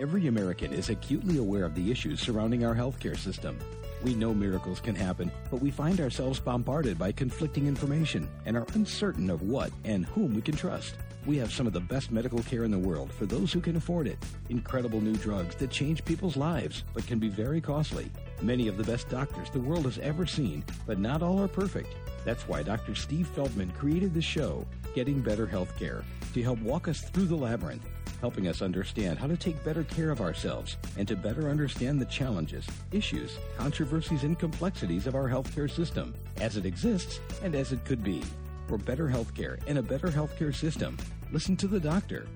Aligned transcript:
Every 0.00 0.28
American 0.28 0.72
is 0.72 0.90
acutely 0.90 1.38
aware 1.38 1.64
of 1.64 1.74
the 1.74 1.90
issues 1.90 2.20
surrounding 2.20 2.64
our 2.64 2.74
healthcare 2.74 3.18
system. 3.18 3.58
We 4.04 4.14
know 4.14 4.32
miracles 4.32 4.78
can 4.78 4.94
happen, 4.94 5.32
but 5.50 5.60
we 5.60 5.72
find 5.72 6.00
ourselves 6.00 6.38
bombarded 6.38 6.96
by 6.96 7.10
conflicting 7.10 7.66
information 7.66 8.28
and 8.46 8.56
are 8.56 8.66
uncertain 8.74 9.28
of 9.28 9.42
what 9.42 9.72
and 9.82 10.06
whom 10.06 10.34
we 10.34 10.40
can 10.40 10.54
trust. 10.54 10.94
We 11.26 11.36
have 11.38 11.52
some 11.52 11.66
of 11.66 11.72
the 11.72 11.80
best 11.80 12.12
medical 12.12 12.44
care 12.44 12.62
in 12.62 12.70
the 12.70 12.78
world 12.78 13.12
for 13.12 13.26
those 13.26 13.52
who 13.52 13.60
can 13.60 13.74
afford 13.74 14.06
it. 14.06 14.18
Incredible 14.50 15.00
new 15.00 15.16
drugs 15.16 15.56
that 15.56 15.72
change 15.72 16.04
people's 16.04 16.36
lives, 16.36 16.84
but 16.94 17.04
can 17.08 17.18
be 17.18 17.28
very 17.28 17.60
costly. 17.60 18.08
Many 18.40 18.68
of 18.68 18.76
the 18.76 18.84
best 18.84 19.08
doctors 19.08 19.50
the 19.50 19.58
world 19.58 19.84
has 19.84 19.98
ever 19.98 20.26
seen, 20.26 20.64
but 20.86 21.00
not 21.00 21.24
all 21.24 21.42
are 21.42 21.48
perfect. 21.48 21.92
That's 22.24 22.46
why 22.46 22.62
Dr. 22.62 22.94
Steve 22.94 23.26
Feldman 23.26 23.72
created 23.72 24.14
the 24.14 24.22
show, 24.22 24.64
Getting 24.94 25.20
Better 25.20 25.46
Healthcare, 25.46 26.04
to 26.34 26.42
help 26.42 26.60
walk 26.60 26.86
us 26.86 27.00
through 27.00 27.26
the 27.26 27.36
labyrinth, 27.36 27.84
helping 28.20 28.48
us 28.48 28.62
understand 28.62 29.18
how 29.18 29.26
to 29.26 29.36
take 29.36 29.64
better 29.64 29.84
care 29.84 30.10
of 30.10 30.20
ourselves 30.20 30.76
and 30.96 31.06
to 31.08 31.16
better 31.16 31.48
understand 31.48 32.00
the 32.00 32.06
challenges, 32.06 32.66
issues, 32.92 33.38
controversies, 33.56 34.24
and 34.24 34.38
complexities 34.38 35.06
of 35.06 35.14
our 35.14 35.28
healthcare 35.28 35.70
system 35.70 36.14
as 36.38 36.56
it 36.56 36.66
exists 36.66 37.20
and 37.42 37.54
as 37.54 37.72
it 37.72 37.84
could 37.84 38.02
be. 38.02 38.22
For 38.66 38.78
better 38.78 39.08
healthcare 39.08 39.58
and 39.66 39.78
a 39.78 39.82
better 39.82 40.08
healthcare 40.08 40.54
system, 40.54 40.96
listen 41.32 41.56
to 41.56 41.66
the 41.66 41.80
doctor. 41.80 42.26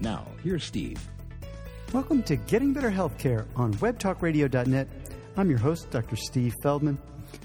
Now, 0.00 0.26
here's 0.42 0.64
Steve. 0.64 1.00
Welcome 1.92 2.22
to 2.24 2.36
Getting 2.36 2.72
Better 2.72 2.90
Healthcare 2.90 3.46
on 3.56 3.72
webtalkradio.net. 3.74 4.88
I'm 5.36 5.48
your 5.48 5.58
host, 5.58 5.90
Dr. 5.90 6.16
Steve 6.16 6.54
Feldman, 6.62 6.98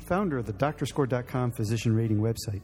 founder 0.06 0.38
of 0.38 0.46
the 0.46 0.54
doctorscore.com 0.54 1.52
physician 1.52 1.96
rating 1.96 2.18
website. 2.18 2.62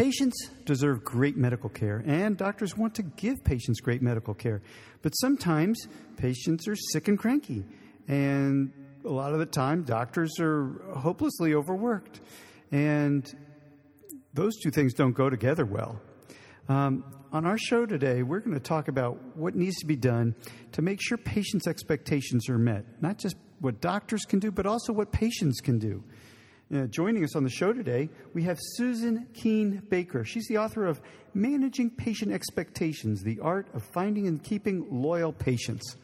Patients 0.00 0.48
deserve 0.64 1.04
great 1.04 1.36
medical 1.36 1.68
care, 1.68 2.02
and 2.06 2.34
doctors 2.34 2.74
want 2.74 2.94
to 2.94 3.02
give 3.02 3.44
patients 3.44 3.80
great 3.80 4.00
medical 4.00 4.32
care. 4.32 4.62
But 5.02 5.10
sometimes 5.10 5.88
patients 6.16 6.66
are 6.68 6.74
sick 6.74 7.08
and 7.08 7.18
cranky, 7.18 7.66
and 8.08 8.72
a 9.04 9.10
lot 9.10 9.34
of 9.34 9.40
the 9.40 9.44
time 9.44 9.82
doctors 9.82 10.30
are 10.40 10.80
hopelessly 10.96 11.52
overworked. 11.52 12.22
And 12.72 13.30
those 14.32 14.56
two 14.62 14.70
things 14.70 14.94
don't 14.94 15.12
go 15.12 15.28
together 15.28 15.66
well. 15.66 16.00
Um, 16.70 17.04
on 17.30 17.44
our 17.44 17.58
show 17.58 17.84
today, 17.84 18.22
we're 18.22 18.40
going 18.40 18.54
to 18.54 18.58
talk 18.58 18.88
about 18.88 19.18
what 19.36 19.54
needs 19.54 19.76
to 19.80 19.86
be 19.86 19.96
done 19.96 20.34
to 20.72 20.80
make 20.80 20.98
sure 21.02 21.18
patients' 21.18 21.66
expectations 21.66 22.48
are 22.48 22.56
met. 22.56 22.86
Not 23.02 23.18
just 23.18 23.36
what 23.58 23.82
doctors 23.82 24.22
can 24.24 24.38
do, 24.38 24.50
but 24.50 24.64
also 24.64 24.94
what 24.94 25.12
patients 25.12 25.60
can 25.60 25.78
do. 25.78 26.02
Uh, 26.72 26.86
joining 26.86 27.24
us 27.24 27.34
on 27.34 27.42
the 27.42 27.50
show 27.50 27.72
today, 27.72 28.08
we 28.32 28.44
have 28.44 28.56
Susan 28.60 29.26
Keane 29.34 29.82
Baker. 29.90 30.24
She's 30.24 30.46
the 30.46 30.58
author 30.58 30.86
of 30.86 31.00
Managing 31.34 31.90
Patient 31.90 32.30
Expectations 32.30 33.24
The 33.24 33.40
Art 33.40 33.66
of 33.74 33.82
Finding 33.82 34.28
and 34.28 34.40
Keeping 34.40 34.86
Loyal 34.88 35.32
Patients. 35.32 35.96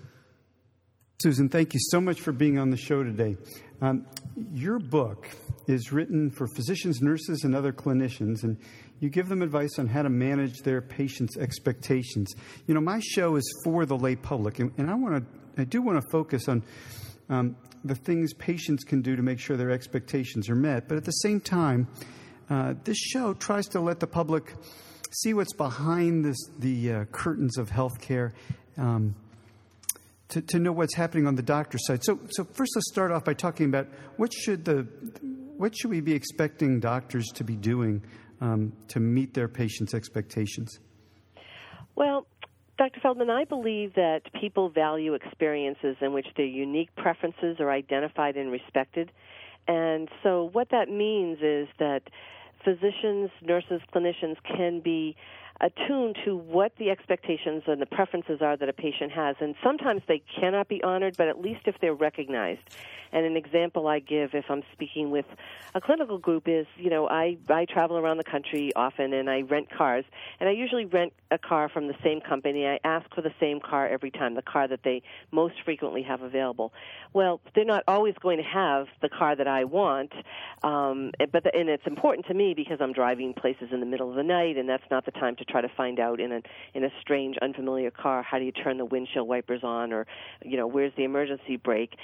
Susan, 1.22 1.48
thank 1.48 1.72
you 1.72 1.78
so 1.90 2.00
much 2.00 2.20
for 2.20 2.32
being 2.32 2.58
on 2.58 2.70
the 2.70 2.76
show 2.76 3.04
today. 3.04 3.36
Um, 3.80 4.06
your 4.52 4.80
book 4.80 5.28
is 5.68 5.92
written 5.92 6.32
for 6.32 6.48
physicians, 6.48 7.00
nurses, 7.00 7.44
and 7.44 7.54
other 7.54 7.72
clinicians, 7.72 8.42
and 8.42 8.56
you 8.98 9.08
give 9.08 9.28
them 9.28 9.42
advice 9.42 9.78
on 9.78 9.86
how 9.86 10.02
to 10.02 10.10
manage 10.10 10.62
their 10.64 10.80
patients' 10.82 11.36
expectations. 11.36 12.34
You 12.66 12.74
know, 12.74 12.80
my 12.80 12.98
show 12.98 13.36
is 13.36 13.62
for 13.62 13.86
the 13.86 13.96
lay 13.96 14.16
public, 14.16 14.58
and, 14.58 14.72
and 14.78 14.90
I 14.90 14.96
want 14.96 15.24
to, 15.24 15.62
I 15.62 15.64
do 15.64 15.80
want 15.80 16.02
to 16.02 16.10
focus 16.10 16.48
on 16.48 16.64
um, 17.28 17.56
the 17.84 17.94
things 17.94 18.32
patients 18.34 18.84
can 18.84 19.02
do 19.02 19.16
to 19.16 19.22
make 19.22 19.38
sure 19.38 19.56
their 19.56 19.70
expectations 19.70 20.48
are 20.48 20.54
met. 20.54 20.88
But 20.88 20.96
at 20.96 21.04
the 21.04 21.12
same 21.12 21.40
time, 21.40 21.88
uh, 22.50 22.74
this 22.84 22.98
show 22.98 23.34
tries 23.34 23.66
to 23.68 23.80
let 23.80 24.00
the 24.00 24.06
public 24.06 24.54
see 25.10 25.34
what's 25.34 25.54
behind 25.54 26.24
this, 26.24 26.38
the 26.58 26.92
uh, 26.92 27.04
curtains 27.06 27.58
of 27.58 27.70
healthcare. 27.70 28.32
Um, 28.76 29.14
to, 30.28 30.42
to 30.42 30.58
know 30.58 30.72
what's 30.72 30.94
happening 30.94 31.26
on 31.26 31.36
the 31.36 31.42
doctor's 31.42 31.86
side. 31.86 32.02
So, 32.02 32.18
so 32.30 32.44
first, 32.44 32.72
let's 32.74 32.90
start 32.90 33.12
off 33.12 33.24
by 33.24 33.34
talking 33.34 33.66
about 33.66 33.86
what 34.16 34.32
should 34.32 34.64
the 34.64 34.88
what 35.56 35.76
should 35.76 35.90
we 35.90 36.00
be 36.00 36.12
expecting 36.12 36.80
doctors 36.80 37.26
to 37.34 37.44
be 37.44 37.56
doing 37.56 38.02
um, 38.40 38.72
to 38.88 39.00
meet 39.00 39.34
their 39.34 39.48
patients' 39.48 39.94
expectations? 39.94 40.78
Well, 41.94 42.26
Dr. 42.78 43.00
Feldman, 43.00 43.30
I 43.30 43.44
believe 43.44 43.94
that 43.94 44.20
people 44.38 44.68
value 44.68 45.14
experiences 45.14 45.96
in 46.00 46.12
which 46.12 46.26
their 46.36 46.46
unique 46.46 46.90
preferences 46.96 47.56
are 47.58 47.70
identified 47.70 48.36
and 48.36 48.52
respected. 48.52 49.10
And 49.66 50.08
so, 50.22 50.50
what 50.52 50.68
that 50.70 50.90
means 50.90 51.38
is 51.40 51.68
that 51.78 52.02
physicians, 52.64 53.30
nurses, 53.42 53.80
clinicians 53.94 54.36
can 54.44 54.80
be 54.80 55.16
attuned 55.60 56.18
to 56.24 56.36
what 56.36 56.72
the 56.78 56.90
expectations 56.90 57.62
and 57.66 57.80
the 57.80 57.86
preferences 57.86 58.40
are 58.40 58.56
that 58.56 58.68
a 58.68 58.72
patient 58.72 59.12
has. 59.12 59.36
And 59.40 59.54
sometimes 59.62 60.02
they 60.06 60.22
cannot 60.40 60.68
be 60.68 60.82
honored, 60.82 61.16
but 61.16 61.28
at 61.28 61.40
least 61.40 61.62
if 61.66 61.76
they're 61.80 61.94
recognized. 61.94 62.60
And 63.12 63.24
an 63.24 63.36
example 63.36 63.86
I 63.86 64.00
give 64.00 64.34
if 64.34 64.44
I'm 64.50 64.62
speaking 64.72 65.10
with 65.10 65.24
a 65.74 65.80
clinical 65.80 66.18
group 66.18 66.48
is, 66.48 66.66
you 66.76 66.90
know, 66.90 67.08
I, 67.08 67.38
I 67.48 67.64
travel 67.64 67.96
around 67.96 68.18
the 68.18 68.24
country 68.24 68.72
often 68.74 69.12
and 69.12 69.30
I 69.30 69.42
rent 69.42 69.70
cars. 69.70 70.04
And 70.40 70.48
I 70.48 70.52
usually 70.52 70.84
rent 70.84 71.12
a 71.30 71.38
car 71.38 71.68
from 71.68 71.88
the 71.88 71.94
same 72.04 72.20
company. 72.20 72.66
I 72.66 72.78
ask 72.84 73.06
for 73.14 73.22
the 73.22 73.32
same 73.40 73.60
car 73.60 73.88
every 73.88 74.10
time, 74.10 74.34
the 74.34 74.42
car 74.42 74.68
that 74.68 74.80
they 74.84 75.02
most 75.30 75.54
frequently 75.64 76.02
have 76.02 76.20
available. 76.22 76.72
Well, 77.12 77.40
they're 77.54 77.64
not 77.64 77.84
always 77.88 78.14
going 78.20 78.38
to 78.38 78.44
have 78.44 78.88
the 79.00 79.08
car 79.08 79.34
that 79.34 79.48
I 79.48 79.64
want, 79.64 80.12
um, 80.62 81.12
but 81.32 81.44
the, 81.44 81.54
and 81.54 81.68
it's 81.68 81.86
important 81.86 82.26
to 82.26 82.34
me 82.34 82.52
because 82.54 82.78
I'm 82.80 82.92
driving 82.92 83.32
places 83.32 83.68
in 83.72 83.80
the 83.80 83.86
middle 83.86 84.10
of 84.10 84.16
the 84.16 84.22
night, 84.22 84.56
and 84.58 84.68
that's 84.68 84.84
not 84.90 85.06
the 85.06 85.12
time 85.12 85.36
to 85.36 85.44
try 85.48 85.60
to 85.60 85.68
find 85.76 85.98
out 85.98 86.20
in 86.20 86.32
a 86.32 86.40
in 86.74 86.84
a 86.84 86.90
strange, 87.00 87.36
unfamiliar 87.40 87.90
car 87.90 88.22
how 88.22 88.38
do 88.38 88.44
you 88.44 88.52
turn 88.52 88.78
the 88.78 88.84
windshield 88.84 89.28
wipers 89.28 89.62
on, 89.62 89.92
or 89.92 90.06
you 90.44 90.56
know 90.56 90.66
where's 90.66 90.92
the 90.96 91.04
emergency 91.04 91.56
brake. 91.56 91.96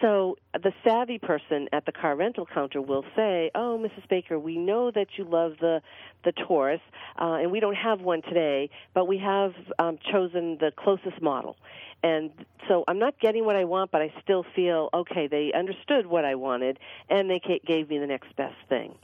So 0.00 0.36
the 0.52 0.72
savvy 0.84 1.18
person 1.18 1.68
at 1.72 1.86
the 1.86 1.92
car 1.92 2.16
rental 2.16 2.46
counter 2.52 2.82
will 2.82 3.04
say, 3.14 3.50
"Oh, 3.54 3.78
Mrs. 3.82 4.08
Baker, 4.08 4.38
we 4.38 4.58
know 4.58 4.90
that 4.90 5.08
you 5.16 5.24
love 5.24 5.54
the 5.60 5.80
the 6.24 6.32
Taurus, 6.32 6.80
uh, 7.20 7.38
and 7.40 7.50
we 7.50 7.60
don't 7.60 7.76
have 7.76 8.00
one 8.00 8.22
today, 8.22 8.70
but 8.94 9.06
we 9.06 9.18
have 9.18 9.54
um, 9.78 9.98
chosen 10.10 10.58
the 10.58 10.72
closest 10.76 11.22
model." 11.22 11.56
And 12.02 12.30
so 12.68 12.84
I'm 12.86 12.98
not 12.98 13.18
getting 13.20 13.46
what 13.46 13.56
I 13.56 13.64
want, 13.64 13.90
but 13.90 14.02
I 14.02 14.12
still 14.22 14.44
feel 14.54 14.90
okay. 14.92 15.28
They 15.28 15.52
understood 15.52 16.06
what 16.06 16.24
I 16.24 16.34
wanted, 16.34 16.78
and 17.08 17.30
they 17.30 17.40
gave 17.66 17.88
me 17.88 17.98
the 17.98 18.06
next 18.06 18.36
best 18.36 18.56
thing 18.68 18.96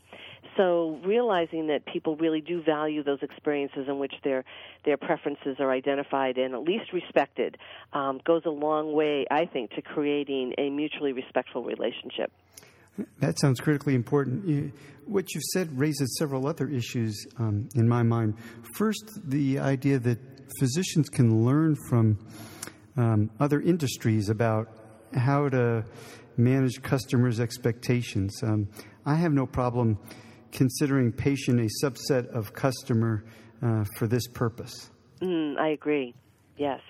so 0.57 0.99
realizing 1.05 1.69
that 1.69 1.85
people 1.87 2.17
really 2.17 2.41
do 2.41 2.63
value 2.63 3.03
those 3.03 3.23
experiences 3.23 3.87
in 3.89 3.99
which 3.99 4.15
their 4.25 4.45
their 4.85 4.97
preferences 4.97 5.57
are 5.59 5.71
identified 5.71 6.37
and 6.39 6.55
at 6.55 6.63
least 6.63 6.93
respected 6.93 7.57
um, 7.93 8.21
goes 8.25 8.43
a 8.47 8.51
long 8.51 8.93
way, 8.93 9.25
I 9.31 9.47
think, 9.47 9.71
to 9.73 9.83
creating 9.83 10.55
a 10.59 10.71
mutually 10.71 11.13
respectful 11.13 11.63
relationship. 11.63 12.33
That 13.21 13.39
sounds 13.39 13.61
critically 13.61 13.95
important. 13.95 14.75
What 15.07 15.35
you've 15.35 15.45
said 15.55 15.79
raises 15.79 16.17
several 16.19 16.47
other 16.47 16.69
issues 16.69 17.27
um, 17.39 17.69
in 17.75 17.89
my 17.89 18.03
mind. 18.03 18.35
First, 18.77 19.21
the 19.25 19.59
idea 19.59 19.99
that 20.01 20.19
physicians 20.59 21.09
can 21.09 21.45
learn 21.45 21.77
from 21.89 22.19
um, 22.97 23.31
other 23.41 23.61
industries 23.61 24.29
about 24.29 24.69
how 25.15 25.49
to 25.49 25.85
manage 26.37 26.83
customers' 26.83 27.41
expectations. 27.41 28.43
Um, 28.43 28.69
I 29.07 29.15
have 29.17 29.33
no 29.33 29.47
problem 29.47 29.99
considering 30.53 31.13
patient 31.13 31.61
a 31.61 31.69
subset 31.85 32.29
of 32.29 32.53
customer 32.53 33.25
uh, 33.63 33.85
for 33.97 34.07
this 34.07 34.27
purpose. 34.29 34.91
Mm, 35.21 35.59
I 35.59 35.69
agree. 35.71 36.15
Yes. 36.57 36.81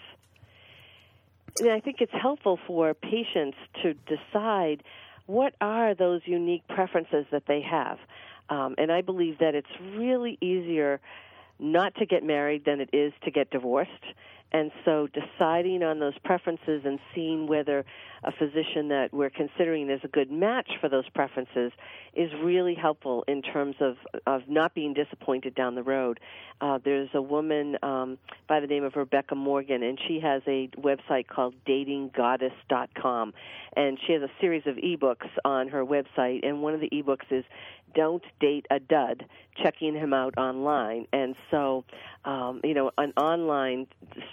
And 1.60 1.70
I 1.70 1.80
think 1.80 1.96
it's 2.00 2.12
helpful 2.20 2.58
for 2.66 2.94
patients 2.94 3.56
to 3.82 3.94
decide 3.94 4.82
what 5.26 5.54
are 5.60 5.94
those 5.94 6.22
unique 6.24 6.66
preferences 6.68 7.26
that 7.30 7.44
they 7.46 7.60
have. 7.60 7.98
Um, 8.48 8.74
and 8.78 8.90
I 8.90 9.02
believe 9.02 9.38
that 9.38 9.54
it's 9.54 9.68
really 9.96 10.38
easier 10.40 11.00
not 11.58 11.94
to 11.96 12.06
get 12.06 12.24
married 12.24 12.64
than 12.64 12.80
it 12.80 12.90
is 12.92 13.12
to 13.24 13.30
get 13.30 13.50
divorced. 13.50 13.90
And 14.52 14.70
so 14.84 15.08
deciding 15.08 15.82
on 15.82 15.98
those 15.98 16.18
preferences 16.24 16.82
and 16.84 16.98
seeing 17.14 17.46
whether 17.46 17.84
a 18.24 18.32
physician 18.32 18.88
that 18.88 19.08
we're 19.12 19.30
considering 19.30 19.90
is 19.90 20.00
a 20.04 20.08
good 20.08 20.30
match 20.30 20.70
for 20.80 20.88
those 20.88 21.08
preferences 21.08 21.72
is 22.14 22.30
really 22.42 22.74
helpful 22.74 23.24
in 23.26 23.42
terms 23.42 23.74
of, 23.80 23.96
of 24.26 24.42
not 24.48 24.74
being 24.74 24.94
disappointed 24.94 25.54
down 25.54 25.74
the 25.74 25.82
road. 25.82 26.20
Uh, 26.60 26.78
there's 26.84 27.08
a 27.14 27.22
woman 27.22 27.76
um, 27.82 28.18
by 28.48 28.60
the 28.60 28.66
name 28.66 28.84
of 28.84 28.94
Rebecca 28.94 29.34
Morgan, 29.34 29.82
and 29.82 29.98
she 30.06 30.20
has 30.20 30.42
a 30.46 30.68
website 30.78 31.26
called 31.26 31.54
datinggoddess.com. 31.66 33.32
And 33.74 33.98
she 34.06 34.12
has 34.12 34.22
a 34.22 34.30
series 34.40 34.62
of 34.66 34.76
ebooks 34.76 35.30
on 35.44 35.68
her 35.68 35.84
website, 35.84 36.46
and 36.46 36.62
one 36.62 36.74
of 36.74 36.80
the 36.80 36.90
ebooks 36.90 37.30
is 37.30 37.44
don't 37.94 38.22
date 38.40 38.66
a 38.70 38.78
dud, 38.78 39.24
checking 39.62 39.94
him 39.94 40.12
out 40.12 40.36
online. 40.38 41.06
And 41.12 41.34
so, 41.50 41.84
um, 42.24 42.60
you 42.64 42.74
know, 42.74 42.90
an 42.98 43.12
online 43.16 43.86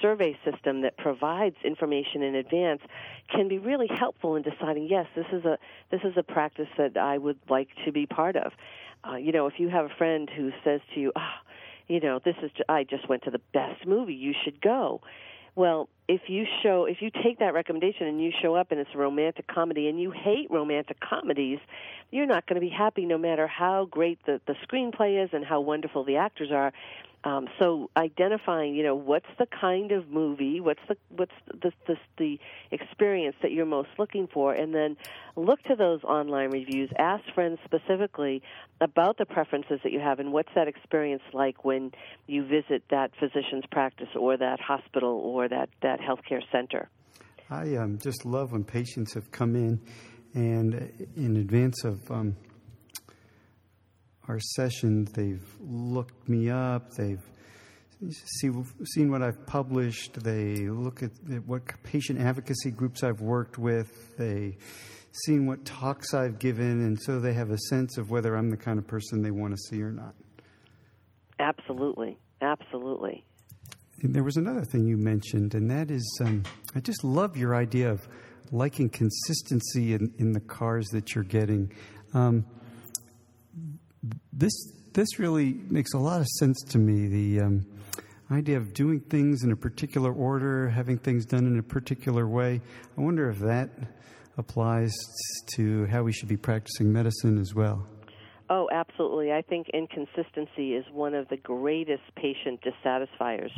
survey 0.10 0.36
system 0.44 0.82
that 0.82 0.98
provides 0.98 1.56
information 1.64 2.24
in 2.24 2.36
advance 2.36 2.82
can 3.34 3.48
be 3.48 3.60
really 3.60 3.88
helpful 3.88 4.36
in 4.36 4.42
deciding, 4.42 4.88
yes, 4.90 5.06
this 5.16 5.26
is 5.32 5.46
a 5.46 5.58
this 5.92 6.02
is 6.04 6.14
a 6.18 6.24
practice 6.24 6.68
that 6.78 6.98
I 6.98 7.18
would 7.18 7.38
like 7.50 7.70
to 7.86 7.92
be 7.92 8.06
part 8.06 8.36
of. 8.36 8.54
Uh, 9.08 9.16
you 9.16 9.32
know, 9.32 9.46
if 9.48 9.54
you 9.60 9.70
have 9.70 9.86
a 9.86 9.96
friend 9.98 10.30
who 10.36 10.52
says 10.64 10.82
to 10.94 11.00
you, 11.00 11.12
oh, 11.16 11.36
you 11.88 12.00
know, 12.00 12.20
this 12.24 12.36
is 12.42 12.52
I 12.68 12.84
just 12.84 13.08
went 13.08 13.24
to 13.24 13.32
the 13.32 13.42
best 13.54 13.86
movie, 13.86 14.16
you 14.16 14.34
should 14.44 14.60
go 14.62 15.02
Well, 15.56 15.90
if 16.08 16.22
you 16.28 16.46
show 16.64 16.86
if 16.86 17.02
you 17.02 17.10
take 17.12 17.40
that 17.40 17.54
recommendation 17.54 18.08
and 18.08 18.22
you 18.24 18.32
show 18.42 18.56
up 18.56 18.72
and 18.72 18.80
it's 18.80 18.90
a 18.96 18.98
romantic 18.98 19.48
comedy 19.48 19.88
and 19.90 20.00
you 20.00 20.12
hate 20.12 20.48
romantic 20.50 20.98
comedies, 21.02 21.60
you're 22.12 22.26
not 22.26 22.48
going 22.48 22.56
to 22.56 22.62
be 22.62 22.74
happy 22.74 23.06
no 23.06 23.18
matter 23.18 23.48
how 23.48 23.86
great 23.86 24.20
the 24.26 24.40
the 24.48 24.56
screenplay 24.66 25.24
is 25.24 25.30
and 25.34 25.46
how 25.46 25.60
wonderful 25.60 26.04
the 26.04 26.18
actors 26.18 26.50
are. 26.52 26.72
Um, 27.26 27.48
so 27.60 27.90
identifying, 27.98 28.76
you 28.76 28.84
know, 28.84 28.96
what's 28.96 29.28
the 29.38 29.46
kind 29.46 29.92
of 29.92 30.10
movie, 30.10 30.62
what's 30.62 30.80
the 30.88 30.96
what's 31.10 31.34
the, 31.48 31.72
the 31.86 31.96
the 32.18 32.40
experience 32.72 33.36
that 33.42 33.52
you're 33.52 33.66
most 33.66 33.90
looking 33.98 34.28
for, 34.34 34.54
and 34.54 34.74
then 34.74 34.96
look 35.36 35.62
to 35.64 35.76
those 35.76 36.02
online 36.04 36.50
reviews. 36.50 36.90
Ask 36.98 37.24
friends 37.36 37.60
specifically 37.66 38.42
about 38.80 39.18
the 39.18 39.26
preferences 39.26 39.82
that 39.84 39.92
you 39.92 40.00
have 40.00 40.20
and 40.20 40.32
what's 40.32 40.50
that 40.56 40.70
experience 40.70 41.24
like 41.34 41.66
when 41.66 41.92
you 42.28 42.46
visit 42.46 42.84
that 42.90 43.12
physician's 43.20 43.66
practice 43.70 44.10
or 44.18 44.38
that 44.38 44.62
hospital 44.62 45.12
or 45.12 45.50
that 45.50 45.68
that 45.82 46.00
healthcare 46.00 46.42
center. 46.54 46.90
I 47.50 47.76
um, 47.76 47.98
just 48.02 48.26
love 48.26 48.54
when 48.54 48.64
patients 48.64 49.14
have 49.16 49.30
come 49.32 49.56
in 49.56 49.82
and 50.34 51.10
in 51.18 51.36
advance 51.36 51.84
of 51.84 52.00
um, 52.10 52.38
our 54.30 54.40
sessions, 54.40 55.12
they've 55.12 55.46
looked 55.60 56.30
me 56.30 56.50
up, 56.50 56.94
they've 56.94 57.24
see, 58.10 58.52
seen 58.94 59.12
what 59.12 59.24
I've 59.24 59.46
published, 59.48 60.24
they 60.24 60.70
look 60.70 61.02
at 61.02 61.12
what 61.46 61.64
patient 61.84 62.22
advocacy 62.22 62.70
groups 62.70 63.04
I've 63.04 63.22
worked 63.22 63.58
with, 63.58 64.16
they 64.18 64.58
seen 65.26 65.48
what 65.48 65.66
talks 65.66 66.14
I've 66.14 66.38
given, 66.38 66.86
and 66.86 67.02
so 67.02 67.20
they 67.20 67.34
have 67.34 67.50
a 67.50 67.58
sense 67.70 67.98
of 67.98 68.12
whether 68.12 68.36
I'm 68.36 68.52
the 68.52 68.58
kind 68.58 68.78
of 68.78 68.86
person 68.86 69.24
they 69.24 69.32
want 69.32 69.54
to 69.54 69.58
see 69.58 69.82
or 69.82 69.92
not. 69.92 70.14
Absolutely, 71.40 72.18
absolutely. 72.42 73.26
And 74.04 74.14
there 74.14 74.24
was 74.24 74.38
another 74.38 74.64
thing 74.64 74.86
you 74.86 74.96
mentioned, 74.96 75.56
and 75.56 75.70
that 75.72 75.90
is 75.90 76.22
um, 76.24 76.44
I 76.76 76.82
just 76.82 77.04
love 77.04 77.36
your 77.36 77.56
idea 77.56 77.92
of 77.92 78.08
liking 78.52 78.90
consistency 78.90 79.94
in, 79.94 80.14
in 80.20 80.32
the 80.34 80.40
cars 80.40 80.88
that 80.90 81.16
you're 81.16 81.24
getting. 81.24 81.74
Um, 82.14 82.46
this 84.40 84.54
this 84.94 85.20
really 85.20 85.60
makes 85.70 85.94
a 85.94 85.98
lot 85.98 86.22
of 86.22 86.28
sense 86.40 86.62
to 86.70 86.78
me. 86.78 87.08
The 87.08 87.42
um, 87.42 87.66
idea 88.32 88.58
of 88.58 88.74
doing 88.74 89.02
things 89.02 89.44
in 89.44 89.52
a 89.52 89.56
particular 89.56 90.12
order, 90.12 90.70
having 90.70 90.98
things 90.98 91.26
done 91.26 91.46
in 91.46 91.60
a 91.60 91.64
particular 91.64 92.28
way. 92.28 92.62
I 92.98 93.02
wonder 93.02 93.30
if 93.30 93.40
that 93.40 93.70
applies 94.38 94.96
to 95.56 95.86
how 95.88 96.04
we 96.04 96.14
should 96.14 96.30
be 96.30 96.38
practicing 96.38 96.92
medicine 96.92 97.38
as 97.38 97.54
well. 97.54 97.86
Oh, 98.50 98.68
absolutely. 98.72 99.32
I 99.32 99.42
think 99.42 99.68
inconsistency 99.74 100.74
is 100.74 100.86
one 100.92 101.14
of 101.14 101.28
the 101.28 101.38
greatest 101.38 102.04
patient 102.16 102.62
dissatisfiers. 102.62 103.52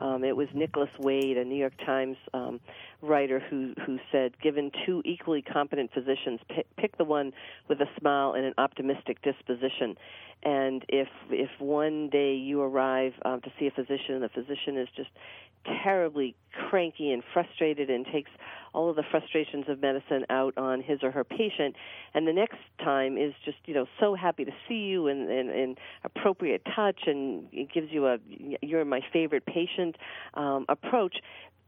Um, 0.00 0.24
it 0.24 0.36
was 0.36 0.48
Nicholas 0.54 0.90
Wade, 0.98 1.36
a 1.36 1.44
New 1.44 1.56
York 1.56 1.74
Times 1.84 2.16
um, 2.32 2.60
writer, 3.00 3.38
who 3.38 3.74
who 3.86 3.98
said, 4.10 4.32
"Given 4.40 4.70
two 4.84 5.02
equally 5.04 5.42
competent 5.42 5.92
physicians, 5.92 6.40
pick, 6.48 6.66
pick 6.76 6.96
the 6.98 7.04
one 7.04 7.32
with 7.68 7.80
a 7.80 7.88
smile 7.98 8.32
and 8.32 8.44
an 8.44 8.54
optimistic 8.58 9.22
disposition." 9.22 9.96
And 10.42 10.84
if 10.88 11.08
if 11.30 11.50
one 11.58 12.08
day 12.10 12.34
you 12.34 12.60
arrive 12.60 13.12
um, 13.24 13.40
to 13.42 13.52
see 13.58 13.66
a 13.66 13.70
physician 13.70 14.14
and 14.14 14.22
the 14.22 14.28
physician 14.28 14.76
is 14.76 14.88
just 14.96 15.10
terribly 15.82 16.34
cranky 16.68 17.12
and 17.12 17.22
frustrated 17.32 17.90
and 17.90 18.04
takes 18.06 18.30
all 18.74 18.90
of 18.90 18.96
the 18.96 19.04
frustrations 19.10 19.64
of 19.68 19.80
medicine 19.80 20.24
out 20.30 20.56
on 20.58 20.82
his 20.82 20.98
or 21.02 21.10
her 21.10 21.24
patient 21.24 21.74
and 22.12 22.26
the 22.26 22.32
next 22.32 22.58
time 22.82 23.16
is 23.16 23.32
just 23.44 23.56
you 23.66 23.74
know 23.74 23.86
so 24.00 24.14
happy 24.14 24.44
to 24.44 24.50
see 24.68 24.74
you 24.74 25.06
and 25.08 25.30
and, 25.30 25.50
and 25.50 25.78
appropriate 26.04 26.62
touch 26.76 27.00
and 27.06 27.46
it 27.52 27.68
gives 27.72 27.88
you 27.90 28.06
a 28.06 28.18
you're 28.62 28.84
my 28.84 29.00
favorite 29.12 29.44
patient 29.46 29.96
um, 30.34 30.66
approach 30.68 31.16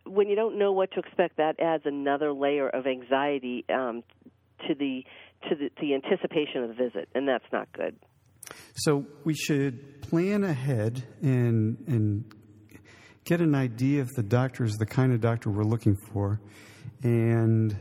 when 0.04 0.28
you 0.28 0.36
don't 0.36 0.58
know 0.58 0.72
what 0.72 0.90
to 0.92 1.00
expect 1.00 1.36
that 1.36 1.58
adds 1.60 1.82
another 1.86 2.32
layer 2.32 2.68
of 2.68 2.86
anxiety 2.86 3.64
um, 3.72 4.02
to 4.66 4.74
the 4.74 5.02
to 5.48 5.54
the, 5.54 5.70
the 5.80 5.94
anticipation 5.94 6.62
of 6.62 6.68
the 6.68 6.74
visit 6.74 7.08
and 7.14 7.28
that's 7.28 7.44
not 7.52 7.68
good 7.72 7.96
so 8.74 9.04
we 9.24 9.34
should 9.34 10.02
plan 10.02 10.44
ahead 10.44 11.04
and 11.22 11.78
and 11.86 12.24
get 13.26 13.40
an 13.40 13.54
idea 13.54 14.00
if 14.00 14.14
the 14.14 14.22
doctor 14.22 14.64
is 14.64 14.76
the 14.76 14.86
kind 14.86 15.12
of 15.12 15.20
doctor 15.20 15.50
we're 15.50 15.64
looking 15.64 15.96
for. 16.12 16.40
And 17.02 17.76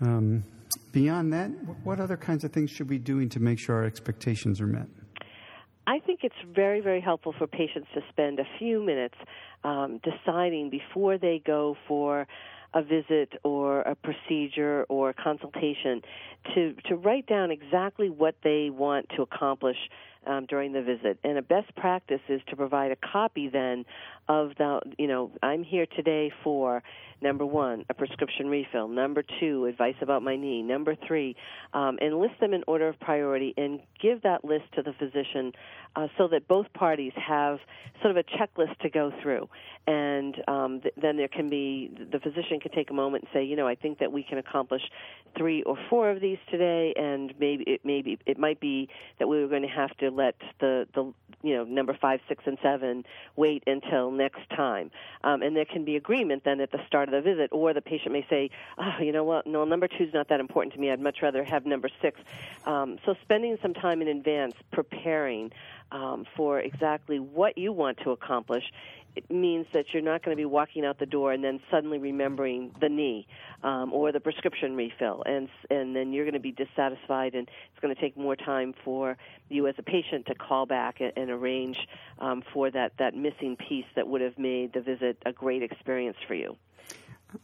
um, 0.00 0.44
beyond 0.92 1.32
that, 1.32 1.48
what 1.84 2.00
other 2.00 2.16
kinds 2.16 2.44
of 2.44 2.52
things 2.52 2.70
should 2.70 2.88
we 2.88 2.98
be 2.98 3.04
doing 3.04 3.28
to 3.30 3.40
make 3.40 3.58
sure 3.58 3.76
our 3.76 3.84
expectations 3.84 4.60
are 4.60 4.66
met? 4.66 4.86
I 5.86 5.98
think 5.98 6.20
it's 6.22 6.34
very, 6.54 6.80
very 6.80 7.00
helpful 7.00 7.34
for 7.36 7.46
patients 7.46 7.88
to 7.94 8.00
spend 8.10 8.38
a 8.38 8.46
few 8.58 8.82
minutes 8.84 9.16
um, 9.64 10.00
deciding 10.02 10.70
before 10.70 11.18
they 11.18 11.42
go 11.44 11.76
for 11.88 12.26
a 12.74 12.82
visit 12.82 13.32
or 13.42 13.82
a 13.82 13.94
procedure 13.94 14.84
or 14.88 15.10
a 15.10 15.14
consultation 15.14 16.00
to 16.54 16.74
to 16.86 16.96
write 16.96 17.26
down 17.26 17.50
exactly 17.50 18.08
what 18.08 18.34
they 18.42 18.70
want 18.70 19.06
to 19.14 19.22
accomplish 19.22 19.76
um, 20.26 20.46
during 20.46 20.72
the 20.72 20.82
visit. 20.82 21.18
And 21.24 21.36
a 21.36 21.42
best 21.42 21.74
practice 21.76 22.20
is 22.28 22.40
to 22.48 22.56
provide 22.56 22.92
a 22.92 22.96
copy 22.96 23.48
then 23.48 23.84
of 24.28 24.50
the, 24.58 24.80
you 24.98 25.06
know, 25.06 25.30
I'm 25.42 25.64
here 25.64 25.86
today 25.96 26.32
for 26.42 26.82
number 27.22 27.46
one, 27.46 27.84
a 27.88 27.94
prescription 27.94 28.48
refill, 28.48 28.88
number 28.88 29.22
two, 29.40 29.66
advice 29.66 29.94
about 30.00 30.22
my 30.22 30.36
knee, 30.36 30.62
number 30.62 30.96
three, 31.06 31.36
um, 31.72 31.98
and 32.00 32.18
list 32.18 32.34
them 32.40 32.52
in 32.52 32.64
order 32.66 32.88
of 32.88 32.98
priority 32.98 33.54
and 33.56 33.80
give 34.00 34.22
that 34.22 34.44
list 34.44 34.64
to 34.74 34.82
the 34.82 34.92
physician 34.94 35.52
uh, 35.94 36.08
so 36.18 36.26
that 36.28 36.48
both 36.48 36.66
parties 36.72 37.12
have 37.14 37.58
sort 38.00 38.16
of 38.16 38.16
a 38.16 38.24
checklist 38.24 38.76
to 38.78 38.90
go 38.90 39.12
through. 39.22 39.48
And 39.86 40.36
um, 40.48 40.80
th- 40.80 40.94
then 41.00 41.16
there 41.16 41.28
can 41.28 41.48
be, 41.48 41.90
the 42.10 42.18
physician 42.18 42.60
can 42.60 42.72
take 42.72 42.90
a 42.90 42.94
moment 42.94 43.24
and 43.24 43.30
say, 43.32 43.44
you 43.44 43.56
know, 43.56 43.68
I 43.68 43.74
think 43.74 43.98
that 44.00 44.10
we 44.10 44.22
can 44.22 44.38
accomplish 44.38 44.82
three 45.36 45.62
or 45.62 45.76
four 45.88 46.10
of 46.10 46.20
these 46.20 46.38
today, 46.50 46.92
and 46.96 47.32
maybe 47.38 47.64
it 47.66 47.80
maybe 47.84 48.18
it 48.26 48.38
might 48.38 48.60
be 48.60 48.88
that 49.18 49.28
we 49.28 49.40
were 49.40 49.48
going 49.48 49.62
to 49.62 49.68
have 49.68 49.96
to 49.98 50.10
let 50.10 50.34
the 50.60 50.86
the 50.94 51.12
you 51.42 51.56
know 51.56 51.64
number 51.64 51.96
five, 52.00 52.20
six, 52.28 52.44
and 52.46 52.58
seven 52.62 53.04
wait 53.36 53.62
until 53.66 54.10
next 54.12 54.48
time. 54.50 54.90
Um, 55.24 55.42
and 55.42 55.56
there 55.56 55.64
can 55.64 55.84
be 55.84 55.96
agreement 55.96 56.44
then 56.44 56.60
at 56.60 56.70
the 56.70 56.80
start 56.86 57.08
of 57.08 57.12
the 57.12 57.20
visit, 57.20 57.50
or 57.52 57.74
the 57.74 57.80
patient 57.80 58.12
may 58.12 58.26
say, 58.28 58.50
oh, 58.78 59.02
you 59.02 59.12
know 59.12 59.24
what, 59.24 59.46
no, 59.46 59.64
number 59.64 59.88
two 59.88 60.04
is 60.04 60.14
not 60.14 60.28
that 60.28 60.40
important 60.40 60.74
to 60.74 60.80
me. 60.80 60.90
I'd 60.90 61.00
much 61.00 61.18
rather 61.22 61.44
have 61.44 61.66
number 61.66 61.88
six. 62.00 62.20
Um, 62.64 62.98
so 63.04 63.14
spending 63.22 63.58
some 63.62 63.74
time 63.74 64.02
in 64.02 64.08
advance 64.08 64.54
preparing 64.72 65.52
um, 65.90 66.26
for 66.36 66.58
exactly 66.58 67.18
what 67.18 67.58
you 67.58 67.72
want 67.72 67.98
to 67.98 68.10
accomplish 68.10 68.64
it 69.14 69.30
means 69.30 69.66
that 69.72 69.86
you're 69.92 70.02
not 70.02 70.24
going 70.24 70.36
to 70.36 70.40
be 70.40 70.46
walking 70.46 70.84
out 70.84 70.98
the 70.98 71.06
door 71.06 71.32
and 71.32 71.44
then 71.44 71.60
suddenly 71.70 71.98
remembering 71.98 72.74
the 72.80 72.88
knee 72.88 73.26
um, 73.62 73.92
or 73.92 74.12
the 74.12 74.20
prescription 74.20 74.76
refill, 74.76 75.22
and 75.26 75.48
and 75.70 75.94
then 75.94 76.12
you're 76.12 76.24
going 76.24 76.34
to 76.34 76.40
be 76.40 76.52
dissatisfied, 76.52 77.34
and 77.34 77.48
it's 77.70 77.80
going 77.80 77.94
to 77.94 78.00
take 78.00 78.16
more 78.16 78.36
time 78.36 78.74
for 78.84 79.16
you 79.48 79.66
as 79.66 79.74
a 79.78 79.82
patient 79.82 80.26
to 80.26 80.34
call 80.34 80.66
back 80.66 81.00
and, 81.00 81.12
and 81.16 81.30
arrange 81.30 81.76
um, 82.18 82.42
for 82.52 82.70
that 82.70 82.92
that 82.98 83.14
missing 83.14 83.56
piece 83.56 83.86
that 83.96 84.06
would 84.08 84.20
have 84.20 84.38
made 84.38 84.72
the 84.72 84.80
visit 84.80 85.18
a 85.26 85.32
great 85.32 85.62
experience 85.62 86.16
for 86.26 86.34
you. 86.34 86.56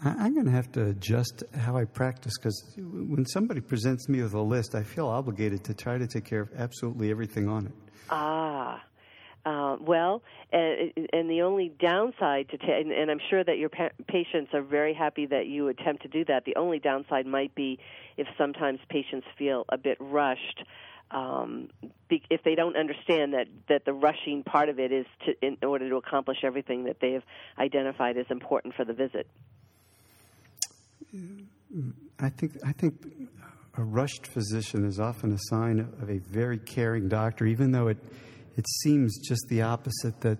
I'm 0.05 0.35
going 0.35 0.47
to 0.47 0.53
have 0.53 0.71
to 0.73 0.87
adjust 0.87 1.43
how 1.57 1.77
I 1.77 1.85
practice 1.85 2.35
because 2.37 2.75
when 2.77 3.25
somebody 3.27 3.61
presents 3.61 4.09
me 4.09 4.23
with 4.23 4.35
a 4.35 4.41
list, 4.41 4.75
I 4.75 4.83
feel 4.83 5.07
obligated 5.07 5.65
to 5.65 5.75
try 5.75 5.97
to 5.97 6.07
take 6.07 6.27
care 6.27 6.43
of 6.43 6.51
absolutely 6.57 7.11
everything 7.11 7.49
on 7.49 7.67
it. 7.67 7.73
Ah, 8.11 8.83
uh, 9.49 9.77
well, 9.81 10.23
and, 10.53 10.93
and 11.13 11.31
the 11.31 11.41
only 11.41 11.73
downside 11.81 12.51
to, 12.51 12.59
ta- 12.59 12.79
and, 12.79 12.93
and 12.93 13.11
I'm 13.11 13.21
sure 13.31 13.43
that 13.43 13.57
your 13.57 13.71
pa- 13.71 13.89
patients 14.07 14.51
are 14.53 14.61
very 14.61 14.93
happy 14.93 15.25
that 15.25 15.47
you 15.47 15.69
attempt 15.69 16.03
to 16.03 16.09
do 16.09 16.23
that. 16.27 16.45
The 16.45 16.55
only 16.57 16.79
downside 16.79 17.27
might 17.27 17.55
be 17.55 17.79
if 18.19 18.27
sometimes 18.37 18.79
patients 18.91 19.27
feel 19.39 19.65
a 19.71 19.79
bit 19.79 19.97
rushed. 20.01 20.65
Um, 21.11 21.71
be, 22.11 22.23
if 22.29 22.43
they 22.45 22.55
don't 22.55 22.77
understand 22.77 23.33
that 23.33 23.47
that 23.71 23.87
the 23.87 23.95
rushing 23.95 24.43
part 24.43 24.69
of 24.69 24.79
it 24.79 24.93
is 24.93 25.07
to 25.25 25.33
in 25.41 25.57
order 25.63 25.89
to 25.89 25.97
accomplish 25.97 26.39
everything 26.45 26.85
that 26.85 26.99
they 27.01 27.13
have 27.13 27.23
identified 27.59 28.19
as 28.19 28.27
important 28.29 28.75
for 28.75 28.85
the 28.85 28.93
visit. 28.93 29.27
I 32.21 32.29
think 32.29 32.53
I 32.63 32.73
think 32.73 32.97
a 33.79 33.83
rushed 33.83 34.27
physician 34.27 34.85
is 34.85 35.01
often 35.01 35.33
a 35.33 35.39
sign 35.49 35.81
of 35.81 36.11
a 36.11 36.19
very 36.19 36.59
caring 36.59 37.09
doctor, 37.09 37.47
even 37.47 37.71
though 37.71 37.89
it 37.89 37.97
it 38.59 38.67
seems 38.83 39.19
just 39.27 39.47
the 39.49 39.63
opposite 39.63 40.21
that 40.21 40.39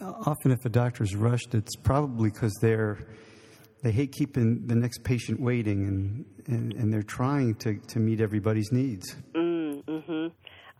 often 0.00 0.50
if 0.50 0.64
a 0.64 0.68
doctor's 0.68 1.14
rushed, 1.14 1.54
it's 1.54 1.76
probably 1.76 2.30
because 2.30 2.56
they're 2.60 2.98
they 3.82 3.92
hate 3.92 4.10
keeping 4.10 4.66
the 4.66 4.74
next 4.74 5.04
patient 5.04 5.40
waiting 5.40 5.86
and, 5.86 6.24
and, 6.48 6.72
and 6.72 6.92
they're 6.92 7.00
trying 7.00 7.54
to, 7.54 7.78
to 7.86 8.00
meet 8.00 8.20
everybody's 8.20 8.72
needs. 8.72 9.14
Mm, 9.36 9.84
hmm 9.84 10.26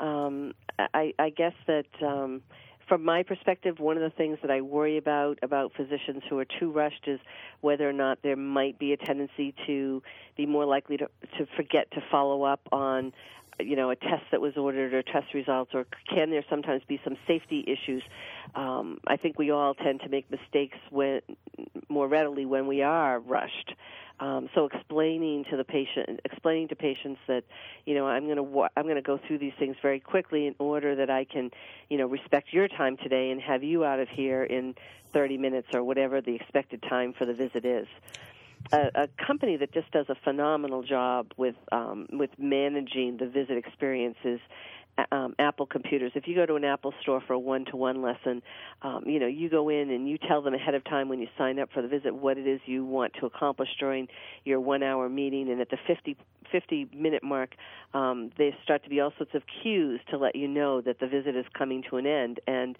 um, 0.00 0.52
I, 0.78 1.12
I 1.18 1.30
guess 1.30 1.54
that 1.66 1.86
um, 2.04 2.42
from 2.88 3.04
my 3.04 3.22
perspective, 3.22 3.78
one 3.78 3.96
of 3.96 4.02
the 4.02 4.16
things 4.16 4.38
that 4.42 4.50
I 4.50 4.60
worry 4.60 4.96
about 4.96 5.38
about 5.42 5.72
physicians 5.76 6.22
who 6.28 6.38
are 6.38 6.46
too 6.58 6.70
rushed 6.70 7.06
is 7.06 7.20
whether 7.60 7.88
or 7.88 7.92
not 7.92 8.18
there 8.22 8.36
might 8.36 8.78
be 8.78 8.92
a 8.92 8.96
tendency 8.96 9.54
to 9.66 10.02
be 10.36 10.46
more 10.46 10.64
likely 10.64 10.96
to, 10.96 11.08
to 11.38 11.46
forget 11.56 11.90
to 11.92 12.00
follow 12.10 12.44
up 12.44 12.60
on 12.72 13.12
you 13.60 13.76
know 13.76 13.90
a 13.90 13.96
test 13.96 14.24
that 14.30 14.40
was 14.40 14.56
ordered 14.56 14.94
or 14.94 15.02
test 15.02 15.34
results, 15.34 15.72
or 15.74 15.86
can 16.08 16.30
there 16.30 16.44
sometimes 16.48 16.82
be 16.86 17.00
some 17.04 17.16
safety 17.26 17.64
issues? 17.66 18.02
Um, 18.54 18.98
I 19.06 19.16
think 19.16 19.38
we 19.38 19.50
all 19.50 19.74
tend 19.74 20.00
to 20.00 20.08
make 20.08 20.30
mistakes 20.30 20.78
when 20.90 21.20
more 21.88 22.08
readily 22.08 22.46
when 22.46 22.66
we 22.66 22.82
are 22.82 23.18
rushed. 23.18 23.74
Um, 24.20 24.48
so 24.52 24.64
explaining 24.66 25.44
to 25.50 25.56
the 25.56 25.64
patient, 25.64 26.20
explaining 26.24 26.68
to 26.68 26.76
patients 26.76 27.20
that, 27.28 27.44
you 27.86 27.94
know, 27.94 28.08
I'm 28.08 28.24
going 28.24 28.36
to 28.36 28.68
I'm 28.76 28.84
going 28.84 28.96
to 28.96 29.02
go 29.02 29.18
through 29.18 29.38
these 29.38 29.52
things 29.58 29.76
very 29.80 30.00
quickly 30.00 30.46
in 30.46 30.56
order 30.58 30.96
that 30.96 31.08
I 31.08 31.24
can, 31.24 31.50
you 31.88 31.98
know, 31.98 32.06
respect 32.06 32.52
your 32.52 32.66
time 32.66 32.96
today 32.96 33.30
and 33.30 33.40
have 33.40 33.62
you 33.62 33.84
out 33.84 34.00
of 34.00 34.08
here 34.08 34.42
in 34.42 34.74
30 35.12 35.38
minutes 35.38 35.68
or 35.72 35.84
whatever 35.84 36.20
the 36.20 36.34
expected 36.34 36.82
time 36.82 37.12
for 37.12 37.26
the 37.26 37.34
visit 37.34 37.64
is. 37.64 37.86
A, 38.72 38.90
a 38.94 39.08
company 39.26 39.56
that 39.56 39.72
just 39.72 39.90
does 39.92 40.06
a 40.08 40.14
phenomenal 40.24 40.82
job 40.82 41.32
with 41.36 41.54
um, 41.72 42.06
with 42.12 42.30
managing 42.38 43.16
the 43.18 43.26
visit 43.26 43.56
experiences 43.56 44.40
um, 45.12 45.34
Apple 45.38 45.66
computers. 45.66 46.12
If 46.14 46.26
you 46.26 46.34
go 46.34 46.46
to 46.46 46.56
an 46.56 46.64
Apple 46.64 46.92
store 47.02 47.22
for 47.26 47.32
a 47.32 47.38
one-to-one 47.38 48.02
lesson, 48.02 48.42
um, 48.82 49.04
you 49.06 49.18
know 49.18 49.26
you 49.26 49.48
go 49.48 49.68
in 49.68 49.90
and 49.90 50.08
you 50.08 50.18
tell 50.18 50.42
them 50.42 50.54
ahead 50.54 50.74
of 50.74 50.84
time 50.84 51.08
when 51.08 51.20
you 51.20 51.28
sign 51.36 51.58
up 51.58 51.70
for 51.72 51.82
the 51.82 51.88
visit 51.88 52.14
what 52.14 52.38
it 52.38 52.46
is 52.46 52.60
you 52.66 52.84
want 52.84 53.14
to 53.20 53.26
accomplish 53.26 53.68
during 53.78 54.08
your 54.44 54.60
one-hour 54.60 55.08
meeting, 55.08 55.50
and 55.50 55.60
at 55.60 55.70
the 55.70 55.78
50 55.86 56.16
50 56.50 56.88
minute 56.94 57.22
mark, 57.22 57.54
um, 57.92 58.30
there 58.38 58.52
start 58.62 58.82
to 58.82 58.88
be 58.90 59.00
all 59.00 59.12
sorts 59.18 59.34
of 59.34 59.42
cues 59.62 60.00
to 60.10 60.16
let 60.16 60.34
you 60.34 60.48
know 60.48 60.80
that 60.80 60.98
the 60.98 61.06
visit 61.06 61.36
is 61.36 61.44
coming 61.56 61.84
to 61.90 61.96
an 61.96 62.06
end. 62.06 62.40
And 62.46 62.76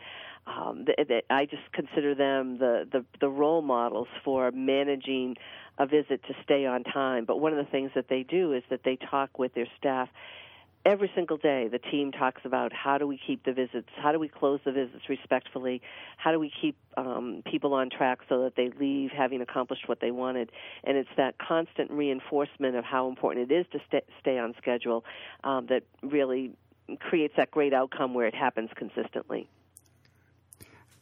um, 0.47 0.87
the, 0.87 1.04
the, 1.04 1.23
I 1.28 1.44
just 1.44 1.70
consider 1.73 2.14
them 2.14 2.58
the, 2.58 2.88
the 2.90 3.04
the 3.20 3.28
role 3.28 3.62
models 3.62 4.08
for 4.25 4.50
managing 4.50 5.37
a 5.78 5.87
visit 5.87 6.23
to 6.25 6.35
stay 6.42 6.66
on 6.66 6.85
time. 6.85 7.25
But 7.25 7.40
one 7.40 7.52
of 7.52 7.64
the 7.64 7.70
things 7.70 7.92
that 7.94 8.08
they 8.08 8.23
do 8.23 8.52
is 8.52 8.62
that 8.70 8.80
they 8.85 8.97
talk 8.97 9.38
with 9.38 9.54
their 9.54 9.68
staff 9.78 10.08
every 10.85 11.11
single 11.14 11.37
day. 11.37 11.68
The 11.68 11.78
team 11.78 12.12
talks 12.12 12.42
about 12.44 12.73
how 12.73 12.99
do 12.99 13.06
we 13.06 13.18
keep 13.25 13.44
the 13.44 13.52
visits 13.52 13.88
how 13.97 14.12
do 14.12 14.18
we 14.18 14.28
close 14.28 14.61
the 14.64 14.73
visits 14.73 15.08
respectfully 15.08 15.82
how 16.16 16.32
do 16.32 16.38
we 16.38 16.50
keep 16.61 16.76
um, 16.97 17.42
people 17.50 17.75
on 17.75 17.90
track 17.90 18.20
so 18.28 18.44
that 18.44 18.54
they 18.56 18.70
leave 18.78 19.11
having 19.11 19.40
accomplished 19.40 19.88
what 19.88 20.00
they 20.00 20.11
wanted. 20.11 20.50
And 20.85 20.97
it's 20.97 21.08
that 21.16 21.37
constant 21.38 21.90
reinforcement 21.90 22.76
of 22.76 22.85
how 22.85 23.08
important 23.08 23.50
it 23.50 23.54
is 23.54 23.66
to 23.73 23.78
stay, 24.20 24.38
on 24.38 24.54
schedule 24.58 25.04
um, 25.44 25.66
that 25.66 25.82
really 26.02 26.52
creates 27.00 27.35
that 27.37 27.50
great 27.50 27.73
outcome 27.73 28.14
where 28.14 28.26
it 28.26 28.35
happens 28.35 28.70
consistently. 28.76 29.49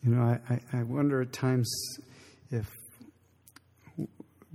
You 0.02 0.10
know 0.14 0.38
i, 0.48 0.60
I 0.72 0.82
wonder 0.82 1.22
at 1.22 1.32
times 1.32 1.70
if 2.50 2.70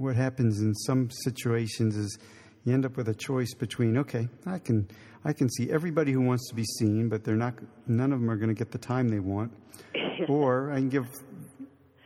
what 0.01 0.15
happens 0.15 0.61
in 0.61 0.73
some 0.73 1.09
situations 1.09 1.95
is 1.95 2.17
you 2.65 2.73
end 2.73 2.85
up 2.85 2.97
with 2.97 3.09
a 3.09 3.15
choice 3.15 3.53
between 3.53 3.97
okay 3.97 4.27
i 4.45 4.59
can 4.59 4.87
I 5.23 5.33
can 5.33 5.49
see 5.49 5.69
everybody 5.69 6.11
who 6.11 6.21
wants 6.21 6.49
to 6.49 6.55
be 6.55 6.63
seen, 6.63 7.07
but 7.07 7.23
they're 7.23 7.35
not. 7.35 7.53
None 7.87 8.11
of 8.11 8.19
them 8.19 8.29
are 8.29 8.35
going 8.35 8.49
to 8.49 8.55
get 8.55 8.71
the 8.71 8.77
time 8.77 9.07
they 9.07 9.19
want. 9.19 9.53
or 10.27 10.71
I 10.71 10.75
can 10.75 10.89
give 10.89 11.07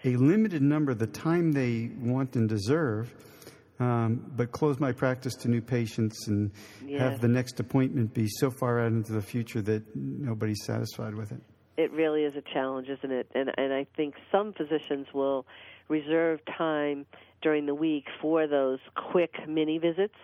a 0.03 0.15
limited 0.17 0.61
number 0.61 0.93
the 0.93 1.07
time 1.07 1.51
they 1.51 1.91
want 1.97 2.35
and 2.35 2.47
deserve, 2.47 3.13
um, 3.79 4.31
but 4.35 4.51
close 4.51 4.79
my 4.79 4.91
practice 4.91 5.33
to 5.35 5.47
new 5.47 5.61
patients 5.61 6.27
and 6.27 6.51
yes. 6.85 7.01
have 7.01 7.21
the 7.21 7.27
next 7.27 7.59
appointment 7.59 8.13
be 8.13 8.27
so 8.27 8.51
far 8.51 8.81
out 8.81 8.91
into 8.91 9.13
the 9.13 9.21
future 9.21 9.61
that 9.61 9.83
nobody's 9.95 10.63
satisfied 10.65 11.15
with 11.15 11.31
it. 11.31 11.41
It 11.77 11.91
really 11.91 12.23
is 12.23 12.33
a 12.35 12.43
challenge, 12.53 12.87
isn't 12.89 13.11
it? 13.11 13.27
And 13.33 13.51
and 13.57 13.73
I 13.73 13.85
think 13.95 14.15
some 14.31 14.53
physicians 14.53 15.07
will 15.13 15.45
reserve 15.87 16.39
time 16.57 17.05
during 17.41 17.65
the 17.65 17.75
week 17.75 18.05
for 18.21 18.47
those 18.47 18.79
quick 18.95 19.33
mini 19.47 19.77
visits 19.77 20.15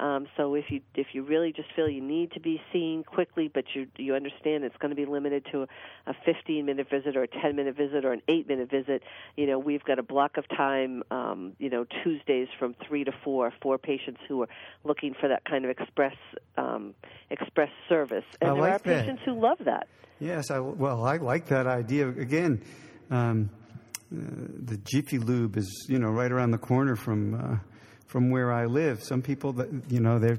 um, 0.00 0.26
so 0.36 0.54
if 0.54 0.64
you 0.70 0.80
if 0.96 1.08
you 1.12 1.22
really 1.22 1.52
just 1.52 1.68
feel 1.76 1.88
you 1.88 2.02
need 2.02 2.32
to 2.32 2.40
be 2.40 2.60
seen 2.72 3.04
quickly, 3.04 3.48
but 3.52 3.64
you 3.74 3.86
you 3.96 4.14
understand 4.14 4.64
it's 4.64 4.76
going 4.78 4.90
to 4.90 4.96
be 4.96 5.06
limited 5.06 5.46
to 5.52 5.62
a, 5.62 5.66
a 6.10 6.14
15 6.24 6.66
minute 6.66 6.88
visit 6.90 7.16
or 7.16 7.22
a 7.22 7.28
10 7.28 7.54
minute 7.54 7.76
visit 7.76 8.04
or 8.04 8.12
an 8.12 8.20
8 8.26 8.48
minute 8.48 8.70
visit, 8.70 9.02
you 9.36 9.46
know 9.46 9.58
we've 9.58 9.84
got 9.84 10.00
a 10.00 10.02
block 10.02 10.36
of 10.36 10.48
time, 10.48 11.04
um, 11.12 11.52
you 11.58 11.70
know 11.70 11.86
Tuesdays 12.02 12.48
from 12.58 12.74
three 12.86 13.04
to 13.04 13.12
four 13.22 13.52
for 13.62 13.78
patients 13.78 14.20
who 14.28 14.42
are 14.42 14.48
looking 14.82 15.14
for 15.18 15.28
that 15.28 15.44
kind 15.44 15.64
of 15.64 15.70
express 15.70 16.16
um, 16.56 16.94
express 17.30 17.70
service, 17.88 18.24
and 18.40 18.50
I 18.50 18.54
there 18.54 18.62
like 18.62 18.72
are 18.72 18.78
that. 18.78 19.00
patients 19.00 19.22
who 19.24 19.40
love 19.40 19.58
that. 19.64 19.86
Yes, 20.18 20.50
I, 20.50 20.58
well 20.58 21.04
I 21.04 21.18
like 21.18 21.46
that 21.46 21.68
idea 21.68 22.08
again. 22.08 22.64
Um, 23.10 23.48
the 24.14 24.76
Jiffy 24.84 25.18
Lube 25.18 25.56
is, 25.56 25.86
you 25.88 25.98
know, 25.98 26.08
right 26.08 26.30
around 26.30 26.50
the 26.50 26.58
corner 26.58 26.96
from 26.96 27.34
uh, 27.34 27.56
from 28.06 28.30
where 28.30 28.52
I 28.52 28.66
live. 28.66 29.02
Some 29.02 29.22
people 29.22 29.52
that 29.54 29.68
you 29.88 30.00
know 30.00 30.18
they 30.18 30.36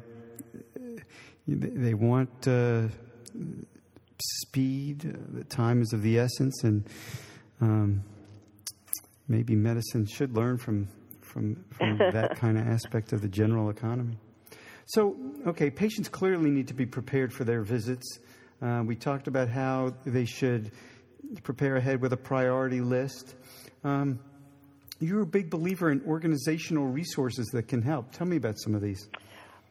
they 1.47 1.93
want 1.93 2.47
uh, 2.47 2.87
speed. 4.41 5.15
The 5.33 5.43
time 5.43 5.81
is 5.81 5.93
of 5.93 6.01
the 6.01 6.19
essence, 6.19 6.63
and 6.63 6.87
um, 7.61 8.03
maybe 9.27 9.55
medicine 9.55 10.05
should 10.05 10.35
learn 10.35 10.57
from 10.57 10.87
from, 11.21 11.65
from 11.71 11.97
that 12.13 12.37
kind 12.37 12.57
of 12.57 12.67
aspect 12.67 13.13
of 13.13 13.21
the 13.21 13.27
general 13.27 13.69
economy. 13.69 14.17
So, 14.87 15.15
okay, 15.47 15.71
patients 15.71 16.09
clearly 16.09 16.51
need 16.51 16.67
to 16.67 16.75
be 16.75 16.85
prepared 16.85 17.33
for 17.33 17.43
their 17.43 17.63
visits. 17.63 18.19
Uh, 18.61 18.83
we 18.85 18.95
talked 18.95 19.27
about 19.27 19.49
how 19.49 19.95
they 20.05 20.25
should 20.25 20.71
prepare 21.43 21.75
ahead 21.75 22.01
with 22.01 22.13
a 22.13 22.17
priority 22.17 22.81
list. 22.81 23.35
Um, 23.85 24.19
you're 24.99 25.21
a 25.21 25.27
big 25.27 25.49
believer 25.49 25.91
in 25.91 26.01
organizational 26.07 26.87
resources 26.87 27.47
that 27.53 27.67
can 27.67 27.81
help. 27.81 28.11
Tell 28.11 28.25
me 28.25 28.37
about 28.37 28.57
some 28.57 28.73
of 28.73 28.81
these. 28.81 29.07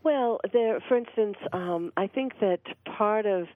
Well, 0.05 0.39
there, 0.53 0.81
for 0.89 0.97
instance, 0.97 1.37
um, 1.53 1.93
I 1.97 2.07
think 2.07 2.39
that 2.41 2.61
part 2.97 3.27
of 3.27 3.47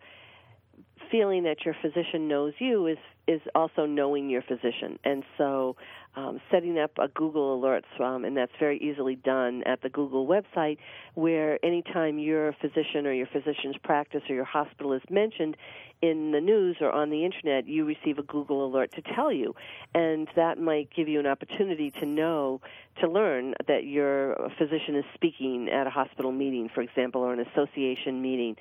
feeling 1.11 1.45
that 1.45 1.65
your 1.65 1.77
physician 1.81 2.29
knows 2.29 2.55
you 2.59 2.87
is 2.87 2.99
is 3.29 3.43
also 3.55 3.85
knowing 3.85 4.31
your 4.31 4.41
physician, 4.41 4.99
and 5.05 5.23
so 5.37 5.77
um, 6.17 6.41
setting 6.50 6.79
up 6.79 6.93
a 6.99 7.09
Google 7.09 7.61
Alerts, 7.61 8.00
um, 8.00 8.25
and 8.25 8.35
that's 8.35 8.53
very 8.59 8.79
easily 8.79 9.17
done 9.17 9.62
at 9.67 9.83
the 9.83 9.91
Google 9.91 10.27
website, 10.27 10.79
where 11.12 11.62
anytime 11.62 12.19
your 12.19 12.55
physician 12.55 13.07
or 13.07 13.12
your 13.12 13.27
physician's 13.27 13.77
practice 13.85 14.23
or 14.31 14.35
your 14.35 14.47
hospital 14.47 14.95
is 14.95 15.03
mentioned 15.11 15.59
in 16.00 16.33
the 16.33 16.40
news 16.40 16.76
or 16.81 16.90
on 16.90 17.11
the 17.11 17.25
internet, 17.25 17.67
you 17.67 17.85
receive 17.85 18.19
a 18.19 18.23
Google 18.23 18.67
Alert 18.67 18.93
to 18.95 19.02
tell 19.14 19.33
you, 19.33 19.55
and 19.95 20.28
that 20.37 20.59
might 20.59 20.88
give 20.95 21.09
you 21.09 21.21
an 21.21 21.26
opportunity 21.26 21.93
to 22.00 22.07
know, 22.07 22.61
to 23.00 23.09
learn 23.09 23.55
that 23.67 23.85
your 23.85 24.37
physician 24.59 24.97
is 24.97 25.05
speaking 25.14 25.69
at 25.69 25.87
a 25.87 25.90
hospital 25.90 26.33
meeting, 26.33 26.69
for 26.73 26.83
example, 26.83 27.23
or 27.23 27.33
an 27.33 27.40
association 27.40 28.23
meeting 28.23 28.57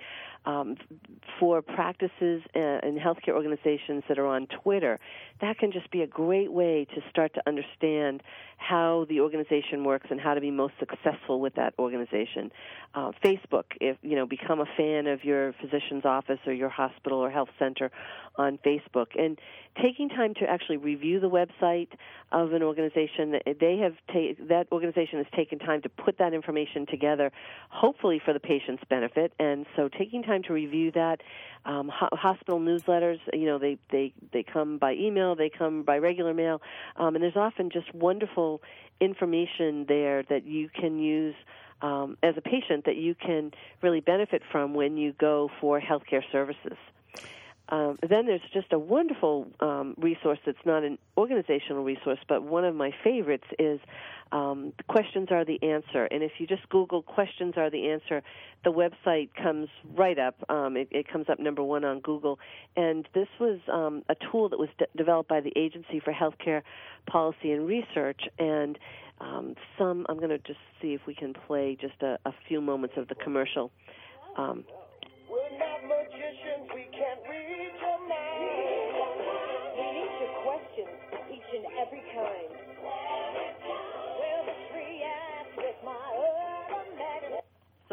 um, 0.47 0.77
for 1.39 1.61
practices 1.61 2.41
and 2.53 2.97
healthcare 2.97 3.33
organizations 3.33 4.03
that 4.07 4.17
are 4.17 4.25
on 4.25 4.47
Twitter, 4.47 4.97
that 5.41 5.57
can 5.57 5.71
just 5.73 5.91
be 5.91 6.01
a 6.01 6.07
great 6.07 6.51
way 6.51 6.87
to 6.95 7.01
start 7.09 7.33
to 7.33 7.41
understand 7.45 8.23
how 8.55 9.05
the 9.09 9.19
organization 9.19 9.83
works 9.83 10.07
and 10.09 10.21
how 10.21 10.33
to 10.33 10.41
be 10.41 10.49
most 10.49 10.73
successful 10.79 11.41
with 11.41 11.55
that 11.55 11.73
organization. 11.77 12.49
Uh, 12.95 13.11
Facebook, 13.23 13.65
if 13.81 13.97
you 14.01 14.15
know, 14.15 14.25
become 14.25 14.61
a 14.61 14.65
fan 14.77 15.05
of 15.05 15.23
your 15.25 15.53
physician's 15.61 16.05
office 16.05 16.39
or 16.47 16.53
your 16.53 16.69
hospital 16.69 17.26
health 17.29 17.49
center 17.59 17.91
on 18.35 18.59
Facebook, 18.65 19.07
and 19.17 19.39
taking 19.81 20.09
time 20.09 20.33
to 20.35 20.49
actually 20.49 20.77
review 20.77 21.19
the 21.19 21.29
website 21.29 21.89
of 22.31 22.53
an 22.53 22.61
organization. 22.63 23.35
They 23.59 23.77
have 23.77 23.93
ta- 24.07 24.43
that 24.47 24.67
organization 24.71 25.17
has 25.19 25.27
taken 25.35 25.59
time 25.59 25.81
to 25.83 25.89
put 25.89 26.17
that 26.19 26.33
information 26.33 26.85
together, 26.85 27.31
hopefully 27.69 28.21
for 28.23 28.33
the 28.33 28.39
patient's 28.39 28.83
benefit, 28.89 29.33
and 29.39 29.65
so 29.75 29.89
taking 29.89 30.23
time 30.23 30.43
to 30.43 30.53
review 30.53 30.91
that. 30.91 31.21
Um, 31.65 31.89
ho- 31.93 32.09
hospital 32.13 32.59
newsletters, 32.59 33.19
you 33.33 33.45
know, 33.45 33.57
they 33.57 33.77
they 33.91 34.13
they 34.31 34.43
come 34.43 34.77
by 34.77 34.93
email, 34.93 35.35
they 35.35 35.49
come 35.49 35.83
by 35.83 35.97
regular 35.97 36.33
mail, 36.33 36.61
um, 36.95 37.15
and 37.15 37.23
there's 37.23 37.35
often 37.35 37.69
just 37.69 37.93
wonderful 37.93 38.61
information 39.01 39.85
there 39.87 40.23
that 40.29 40.45
you 40.45 40.69
can 40.69 40.99
use. 40.99 41.35
Um, 41.79 42.17
as 42.23 42.33
a 42.35 42.41
patient, 42.41 42.85
that 42.85 42.95
you 42.95 43.13
can 43.13 43.51
really 43.83 43.99
benefit 43.99 44.41
from 44.51 44.73
when 44.73 44.97
you 44.97 45.13
go 45.13 45.51
for 45.61 45.79
healthcare 45.79 46.23
services. 46.31 46.77
Um, 47.69 47.97
then 48.01 48.25
there's 48.25 48.41
just 48.53 48.71
a 48.71 48.79
wonderful 48.79 49.47
um, 49.59 49.93
resource 49.97 50.39
that's 50.45 50.57
not 50.65 50.83
an 50.83 50.97
organizational 51.17 51.83
resource, 51.83 52.19
but 52.29 52.43
one 52.43 52.63
of 52.63 52.73
my 52.75 52.91
favorites 53.03 53.43
is 53.59 53.79
um, 54.31 54.73
Questions 54.87 55.27
Are 55.31 55.43
the 55.43 55.61
Answer. 55.61 56.05
And 56.05 56.23
if 56.23 56.31
you 56.37 56.47
just 56.47 56.67
Google 56.69 57.01
Questions 57.01 57.55
Are 57.57 57.69
the 57.69 57.89
Answer, 57.89 58.23
the 58.63 58.71
website 58.71 59.29
comes 59.41 59.67
right 59.95 60.17
up. 60.17 60.35
Um, 60.49 60.77
it, 60.77 60.87
it, 60.91 61.07
comes 61.11 61.27
up 61.29 61.39
number 61.39 61.63
one 61.63 61.83
on 61.83 61.99
Google. 61.99 62.39
And 62.75 63.07
this 63.13 63.27
was 63.39 63.59
um, 63.71 64.03
a 64.09 64.15
tool 64.31 64.49
that 64.49 64.59
was 64.59 64.69
de- 64.77 64.87
developed 64.95 65.29
by 65.29 65.41
the 65.41 65.51
Agency 65.57 65.99
for 65.99 66.13
Healthcare 66.13 66.61
Policy 67.05 67.51
and 67.51 67.67
Research. 67.67 68.21
And 68.39 68.77
um, 69.19 69.55
some, 69.77 70.05
I'm 70.07 70.17
going 70.17 70.29
to 70.29 70.39
just 70.39 70.59
see 70.81 70.93
if 70.93 71.01
we 71.05 71.15
can 71.15 71.33
play 71.33 71.77
just 71.79 72.01
a, 72.01 72.17
a 72.25 72.33
few 72.47 72.61
moments 72.61 72.95
of 72.97 73.07
the 73.09 73.15
commercial. 73.15 73.71
We're 75.29 75.59
not 75.59 75.83
magicians, 75.83 76.71
we 76.73 76.87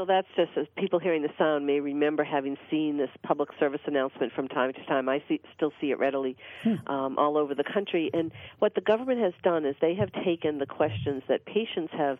So 0.04 0.08
that's 0.08 0.28
just 0.36 0.50
as 0.58 0.66
people 0.76 0.98
hearing 0.98 1.22
the 1.22 1.30
sound 1.38 1.66
may 1.66 1.80
remember 1.80 2.24
having 2.24 2.58
seen 2.70 2.98
this 2.98 3.08
public 3.22 3.48
service 3.58 3.80
announcement 3.86 4.34
from 4.34 4.48
time 4.48 4.70
to 4.74 4.84
time. 4.84 5.08
I 5.08 5.22
see, 5.26 5.40
still 5.56 5.72
see 5.80 5.92
it 5.92 5.98
readily 5.98 6.36
hmm. 6.62 6.74
um, 6.92 7.18
all 7.18 7.38
over 7.38 7.54
the 7.54 7.64
country. 7.64 8.10
And 8.12 8.30
what 8.58 8.74
the 8.74 8.82
government 8.82 9.20
has 9.20 9.32
done 9.42 9.64
is 9.64 9.76
they 9.80 9.94
have 9.94 10.10
taken 10.22 10.58
the 10.58 10.66
questions 10.66 11.22
that 11.28 11.46
patients 11.46 11.94
have 11.96 12.18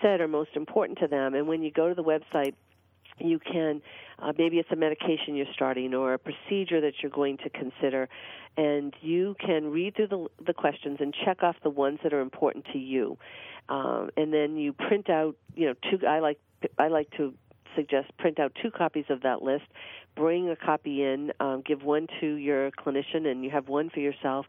said 0.00 0.20
are 0.20 0.28
most 0.28 0.50
important 0.54 1.00
to 1.00 1.08
them, 1.08 1.34
and 1.34 1.48
when 1.48 1.62
you 1.62 1.72
go 1.72 1.88
to 1.88 1.94
the 1.94 2.04
website, 2.04 2.54
you 3.18 3.38
can 3.40 3.80
uh, 4.18 4.32
maybe 4.38 4.58
it's 4.58 4.70
a 4.72 4.76
medication 4.76 5.34
you're 5.34 5.46
starting 5.52 5.94
or 5.94 6.14
a 6.14 6.18
procedure 6.18 6.80
that 6.80 6.94
you're 7.00 7.10
going 7.12 7.36
to 7.38 7.50
consider 7.50 8.08
and 8.56 8.94
you 9.02 9.36
can 9.38 9.70
read 9.70 9.94
through 9.94 10.08
the, 10.08 10.26
the 10.46 10.52
questions 10.52 10.98
and 11.00 11.14
check 11.24 11.42
off 11.42 11.54
the 11.62 11.70
ones 11.70 12.00
that 12.02 12.12
are 12.12 12.20
important 12.20 12.64
to 12.72 12.78
you 12.78 13.16
um, 13.68 14.10
and 14.16 14.32
then 14.32 14.56
you 14.56 14.72
print 14.72 15.08
out 15.08 15.36
you 15.54 15.66
know 15.66 15.74
two 15.88 16.04
i 16.06 16.18
like 16.18 16.38
i 16.78 16.88
like 16.88 17.10
to 17.16 17.34
suggest 17.76 18.16
print 18.18 18.38
out 18.38 18.52
two 18.62 18.70
copies 18.70 19.04
of 19.08 19.22
that 19.22 19.42
list 19.42 19.64
bring 20.14 20.48
a 20.48 20.56
copy 20.56 21.02
in 21.02 21.32
um, 21.40 21.62
give 21.66 21.82
one 21.82 22.06
to 22.20 22.34
your 22.34 22.70
clinician 22.70 23.26
and 23.26 23.44
you 23.44 23.50
have 23.50 23.68
one 23.68 23.90
for 23.90 24.00
yourself 24.00 24.46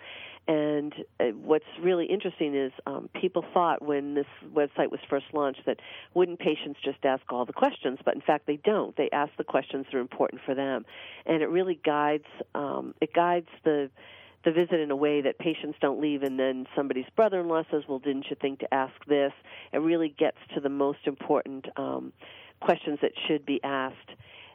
and 0.48 0.94
uh, 1.20 1.26
what's 1.44 1.66
really 1.82 2.06
interesting 2.06 2.56
is 2.56 2.72
um, 2.86 3.10
people 3.20 3.44
thought 3.54 3.82
when 3.82 4.14
this 4.14 4.28
website 4.54 4.92
was 4.92 5.00
first 5.10 5.26
launched 5.34 5.62
that 5.66 5.80
wouldn't 6.14 6.40
patients 6.40 6.80
just 6.84 7.04
ask 7.04 7.24
all 7.30 7.46
the 7.46 7.54
questions, 7.54 7.98
but 8.06 8.14
in 8.14 8.22
fact 8.22 8.46
they 8.46 8.58
don't. 8.58 8.96
They 8.96 9.10
ask 9.12 9.32
the 9.38 9.44
questions 9.44 9.86
that 9.92 9.98
are 9.98 10.02
important 10.02 10.42
for 10.46 10.54
them, 10.54 10.86
and 11.26 11.42
it 11.42 11.48
really 11.48 11.80
guides 11.84 12.26
um, 12.54 12.94
it 13.02 13.12
guides 13.14 13.48
the 13.64 13.90
the 14.46 14.52
visit 14.52 14.80
in 14.80 14.92
a 14.92 14.96
way 14.96 15.22
that 15.22 15.38
patients 15.40 15.78
don't 15.82 16.00
leave 16.00 16.24
and 16.24 16.40
then 16.40 16.68
somebody's 16.76 17.10
brother-in-law 17.16 17.64
says, 17.72 17.84
"Well, 17.88 18.00
didn't 18.00 18.30
you 18.30 18.36
think 18.40 18.60
to 18.60 18.74
ask 18.74 18.94
this?" 19.06 19.34
It 19.74 19.80
really 19.80 20.10
gets 20.10 20.38
to 20.54 20.62
the 20.62 20.70
most 20.70 21.00
important 21.06 21.68
um, 21.78 22.14
questions 22.62 23.00
that 23.02 23.12
should 23.28 23.46
be 23.46 23.62
asked. 23.64 24.12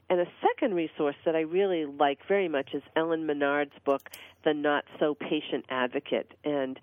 And 0.08 0.18
a 0.20 0.26
second 0.42 0.74
resource 0.74 1.14
that 1.24 1.36
I 1.36 1.40
really 1.40 1.84
like 1.86 2.18
very 2.26 2.48
much 2.48 2.74
is 2.74 2.82
Ellen 2.96 3.26
Menard's 3.26 3.78
book, 3.84 4.10
The 4.44 4.52
Not 4.52 4.84
So 4.98 5.14
Patient 5.14 5.64
Advocate. 5.68 6.32
And 6.44 6.80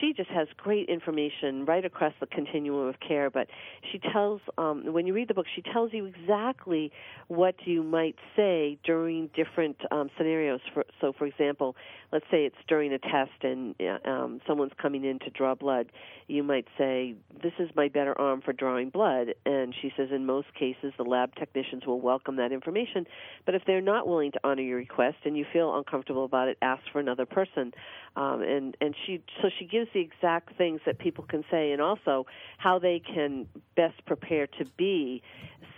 she 0.00 0.12
just 0.12 0.30
has 0.30 0.48
great 0.56 0.88
information 0.88 1.64
right 1.64 1.84
across 1.84 2.12
the 2.20 2.26
continuum 2.26 2.88
of 2.88 2.96
care. 3.06 3.30
But 3.30 3.48
she 3.90 3.98
tells, 3.98 4.40
um, 4.58 4.92
when 4.92 5.06
you 5.06 5.14
read 5.14 5.28
the 5.28 5.34
book, 5.34 5.46
she 5.54 5.62
tells 5.62 5.92
you 5.92 6.06
exactly 6.06 6.92
what 7.28 7.54
you 7.64 7.82
might 7.82 8.16
say 8.34 8.78
during 8.84 9.28
different 9.34 9.76
um, 9.90 10.10
scenarios. 10.16 10.60
For, 10.72 10.84
so, 11.00 11.12
for 11.16 11.26
example, 11.26 11.76
let's 12.12 12.26
say 12.30 12.44
it's 12.44 12.56
during 12.68 12.92
a 12.92 12.98
test 12.98 13.42
and 13.42 13.74
um, 14.04 14.40
someone's 14.46 14.72
coming 14.80 15.04
in 15.04 15.18
to 15.20 15.30
draw 15.30 15.54
blood. 15.54 15.90
You 16.28 16.42
might 16.42 16.66
say, 16.76 17.14
"This 17.42 17.52
is 17.58 17.70
my 17.74 17.88
better 17.88 18.18
arm 18.20 18.42
for 18.42 18.52
drawing 18.52 18.90
blood," 18.90 19.34
and 19.44 19.74
she 19.80 19.92
says, 19.96 20.08
in 20.12 20.26
most 20.26 20.52
cases, 20.54 20.92
the 20.96 21.04
lab 21.04 21.34
technicians 21.36 21.86
will 21.86 22.00
welcome 22.00 22.36
that 22.36 22.52
information. 22.52 23.06
But 23.44 23.54
if 23.54 23.62
they're 23.66 23.80
not 23.80 24.08
willing 24.08 24.32
to 24.32 24.40
honor 24.44 24.62
your 24.62 24.78
request 24.78 25.18
and 25.24 25.36
you 25.36 25.44
feel 25.52 25.76
uncomfortable 25.76 26.24
about 26.24 26.48
it, 26.48 26.58
ask 26.62 26.82
for 26.92 27.00
another 27.00 27.26
person. 27.26 27.72
Um, 28.16 28.42
and 28.42 28.76
and 28.80 28.94
she 29.04 29.22
so 29.42 29.50
she 29.58 29.66
gives 29.66 29.75
the 29.92 30.00
exact 30.00 30.56
things 30.56 30.80
that 30.86 30.98
people 30.98 31.24
can 31.24 31.44
say, 31.50 31.72
and 31.72 31.82
also 31.82 32.26
how 32.58 32.78
they 32.78 33.00
can 33.00 33.46
best 33.76 34.04
prepare 34.06 34.46
to 34.46 34.64
be 34.76 35.22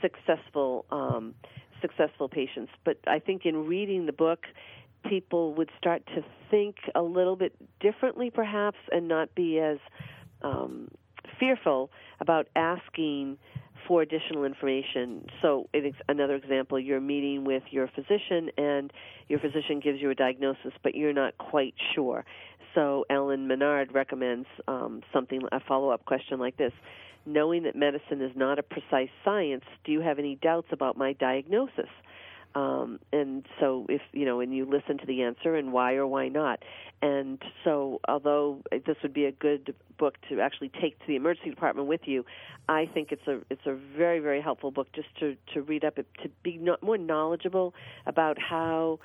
successful 0.01 0.85
um, 0.91 1.35
successful 1.81 2.29
patients. 2.29 2.73
But 2.85 2.99
I 3.07 3.19
think 3.19 3.47
in 3.47 3.67
reading 3.67 4.07
the 4.07 4.13
book, 4.13 4.41
people 5.09 5.55
would 5.55 5.71
start 5.79 6.05
to 6.15 6.25
think 6.51 6.77
a 6.95 7.03
little 7.03 7.37
bit 7.37 7.55
differently, 7.81 8.31
perhaps, 8.31 8.79
and 8.91 9.09
not 9.09 9.35
be 9.35 9.59
as 9.59 9.79
um, 10.43 10.89
fearful 11.39 11.91
about 12.21 12.49
asking 12.57 13.39
for 13.87 14.03
additional 14.03 14.45
information. 14.45 15.27
So, 15.41 15.69
another 16.09 16.35
example, 16.35 16.79
you're 16.79 17.01
meeting 17.01 17.45
with 17.45 17.63
your 17.71 17.89
physician, 17.89 18.51
and 18.59 18.93
your 19.29 19.39
physician 19.39 19.81
gives 19.81 20.01
you 20.01 20.11
a 20.11 20.15
diagnosis, 20.15 20.73
but 20.83 20.95
you're 20.95 21.13
not 21.13 21.39
quite 21.39 21.75
sure. 21.95 22.25
So, 22.75 23.05
Ellen 23.11 23.47
Menard 23.47 23.95
recommends 23.95 24.47
um, 24.67 25.03
something, 25.13 25.41
a 25.53 25.61
follow 25.61 25.91
up 25.91 26.05
question 26.05 26.39
like 26.39 26.57
this 26.57 26.73
Knowing 27.27 27.65
that 27.65 27.77
medicine 27.77 28.23
is 28.23 28.33
not 28.35 28.59
a 28.59 28.63
precise 28.63 29.11
science, 29.25 29.65
do 29.85 29.93
you 29.93 30.01
have 30.01 30.19
any 30.19 30.37
doubts 30.37 30.69
about 30.73 30.97
my 30.97 31.13
diagnosis? 31.13 31.91
Um, 32.55 32.99
and 33.13 33.45
so, 33.61 33.87
if 33.89 34.01
you 34.13 34.25
know, 34.25 34.41
and 34.41 34.55
you 34.55 34.65
listen 34.65 34.99
to 34.99 35.07
the 35.07 35.23
answer 35.23 35.55
and 35.55 35.73
why 35.73 35.95
or 35.95 36.07
why 36.07 36.29
not. 36.29 36.63
And 37.03 37.41
so, 37.63 38.01
although 38.09 38.63
this 38.71 38.97
would 39.03 39.13
be 39.13 39.27
a 39.27 39.33
good 39.33 39.75
book 39.99 40.15
to 40.31 40.41
actually 40.41 40.71
take 40.81 40.99
to 41.01 41.07
the 41.07 41.17
emergency 41.17 41.51
department 41.51 41.89
with 41.89 42.01
you, 42.07 42.25
I 42.69 42.87
think 42.87 43.13
it's 43.13 43.27
a 43.27 43.41
it's 43.51 43.67
a 43.67 43.75
very 43.97 44.19
very 44.19 44.41
helpful 44.41 44.71
book 44.71 44.89
just 44.93 45.09
to 45.21 45.37
to 45.55 45.63
read 45.63 45.85
up 45.85 45.97
to 45.97 46.05
be 46.43 46.57
not 46.57 46.83
more 46.83 46.99
knowledgeable 46.99 47.75
about 48.07 48.39
how 48.41 48.99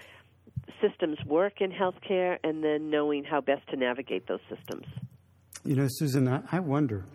systems 0.82 1.18
work 1.26 1.62
in 1.62 1.72
healthcare, 1.72 2.38
and 2.44 2.64
then 2.64 2.90
knowing 2.90 3.24
how 3.24 3.42
best 3.42 3.68
to 3.70 3.76
navigate 3.76 4.28
those 4.28 4.40
systems. 4.50 4.86
You 5.66 5.76
know, 5.76 5.88
Susan, 5.90 6.28
I 6.52 6.60
wonder 6.60 7.06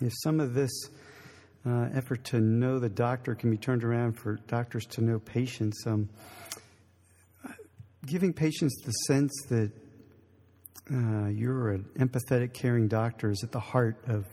if 0.00 0.12
some 0.22 0.40
of 0.40 0.54
this 0.54 0.70
uh, 1.66 1.88
effort 1.94 2.24
to 2.24 2.40
know 2.40 2.78
the 2.78 2.88
doctor 2.88 3.34
can 3.34 3.50
be 3.50 3.56
turned 3.56 3.84
around 3.84 4.14
for 4.14 4.36
doctors 4.46 4.84
to 4.86 5.00
know 5.00 5.18
patients. 5.18 5.84
Um, 5.86 6.08
giving 8.06 8.32
patients 8.32 8.80
the 8.84 8.90
sense 8.90 9.32
that 9.48 9.70
uh, 10.92 11.28
you're 11.28 11.70
an 11.70 11.84
empathetic, 11.98 12.52
caring 12.52 12.88
doctor 12.88 13.30
is 13.30 13.42
at 13.44 13.52
the 13.52 13.60
heart 13.60 13.96
of 14.08 14.26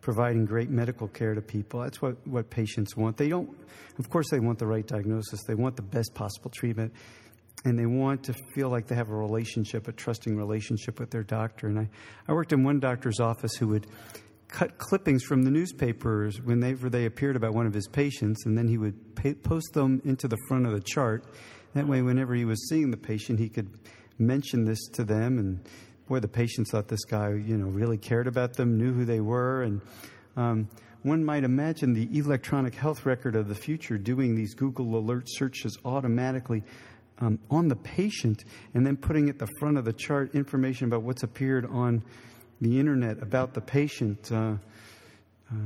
providing 0.00 0.44
great 0.44 0.68
medical 0.68 1.08
care 1.08 1.34
to 1.34 1.40
people. 1.40 1.80
That's 1.80 2.02
what, 2.02 2.26
what 2.26 2.50
patients 2.50 2.96
want. 2.96 3.16
They 3.16 3.28
don't, 3.28 3.56
of 3.98 4.10
course, 4.10 4.28
they 4.30 4.40
want 4.40 4.58
the 4.58 4.66
right 4.66 4.86
diagnosis, 4.86 5.42
they 5.46 5.54
want 5.54 5.76
the 5.76 5.82
best 5.82 6.12
possible 6.14 6.50
treatment, 6.50 6.92
and 7.64 7.78
they 7.78 7.86
want 7.86 8.24
to 8.24 8.34
feel 8.54 8.68
like 8.68 8.86
they 8.86 8.94
have 8.94 9.08
a 9.08 9.14
relationship, 9.14 9.88
a 9.88 9.92
trusting 9.92 10.36
relationship 10.36 11.00
with 11.00 11.10
their 11.10 11.22
doctor. 11.22 11.66
And 11.66 11.78
I, 11.78 11.88
I 12.28 12.32
worked 12.32 12.52
in 12.52 12.62
one 12.62 12.78
doctor's 12.78 13.20
office 13.20 13.54
who 13.54 13.68
would 13.68 13.86
cut 14.48 14.78
clippings 14.78 15.24
from 15.24 15.42
the 15.42 15.50
newspapers 15.50 16.40
whenever 16.40 16.88
they 16.88 17.06
appeared 17.06 17.36
about 17.36 17.54
one 17.54 17.66
of 17.66 17.74
his 17.74 17.88
patients, 17.88 18.46
and 18.46 18.56
then 18.56 18.68
he 18.68 18.78
would 18.78 19.16
pay, 19.16 19.34
post 19.34 19.72
them 19.72 20.00
into 20.04 20.28
the 20.28 20.36
front 20.48 20.66
of 20.66 20.72
the 20.72 20.80
chart. 20.80 21.24
That 21.74 21.88
way, 21.88 22.02
whenever 22.02 22.34
he 22.34 22.44
was 22.44 22.68
seeing 22.68 22.90
the 22.90 22.96
patient, 22.96 23.40
he 23.40 23.48
could 23.48 23.70
mention 24.18 24.64
this 24.64 24.86
to 24.92 25.02
them. 25.02 25.38
And 25.38 25.68
boy, 26.06 26.20
the 26.20 26.28
patients 26.28 26.70
thought 26.70 26.86
this 26.86 27.04
guy, 27.04 27.30
you 27.30 27.56
know, 27.56 27.66
really 27.66 27.98
cared 27.98 28.28
about 28.28 28.54
them, 28.54 28.76
knew 28.76 28.92
who 28.92 29.04
they 29.04 29.20
were, 29.20 29.62
and 29.62 29.80
um, 30.36 30.68
one 31.02 31.24
might 31.24 31.44
imagine 31.44 31.92
the 31.92 32.08
electronic 32.16 32.74
health 32.74 33.04
record 33.04 33.36
of 33.36 33.48
the 33.48 33.54
future 33.54 33.98
doing 33.98 34.34
these 34.34 34.54
Google 34.54 34.96
alert 34.96 35.24
searches 35.26 35.76
automatically 35.84 36.62
um, 37.20 37.38
on 37.50 37.68
the 37.68 37.76
patient 37.76 38.44
and 38.74 38.86
then 38.86 38.96
putting 38.96 39.28
at 39.28 39.38
the 39.38 39.48
front 39.58 39.78
of 39.78 39.84
the 39.84 39.92
chart 39.92 40.34
information 40.34 40.86
about 40.86 41.02
what's 41.02 41.22
appeared 41.22 41.66
on 41.66 42.02
the 42.60 42.78
internet 42.78 43.22
about 43.22 43.54
the 43.54 43.60
patient. 43.60 44.30
Uh, 44.32 44.56
uh, 45.52 45.56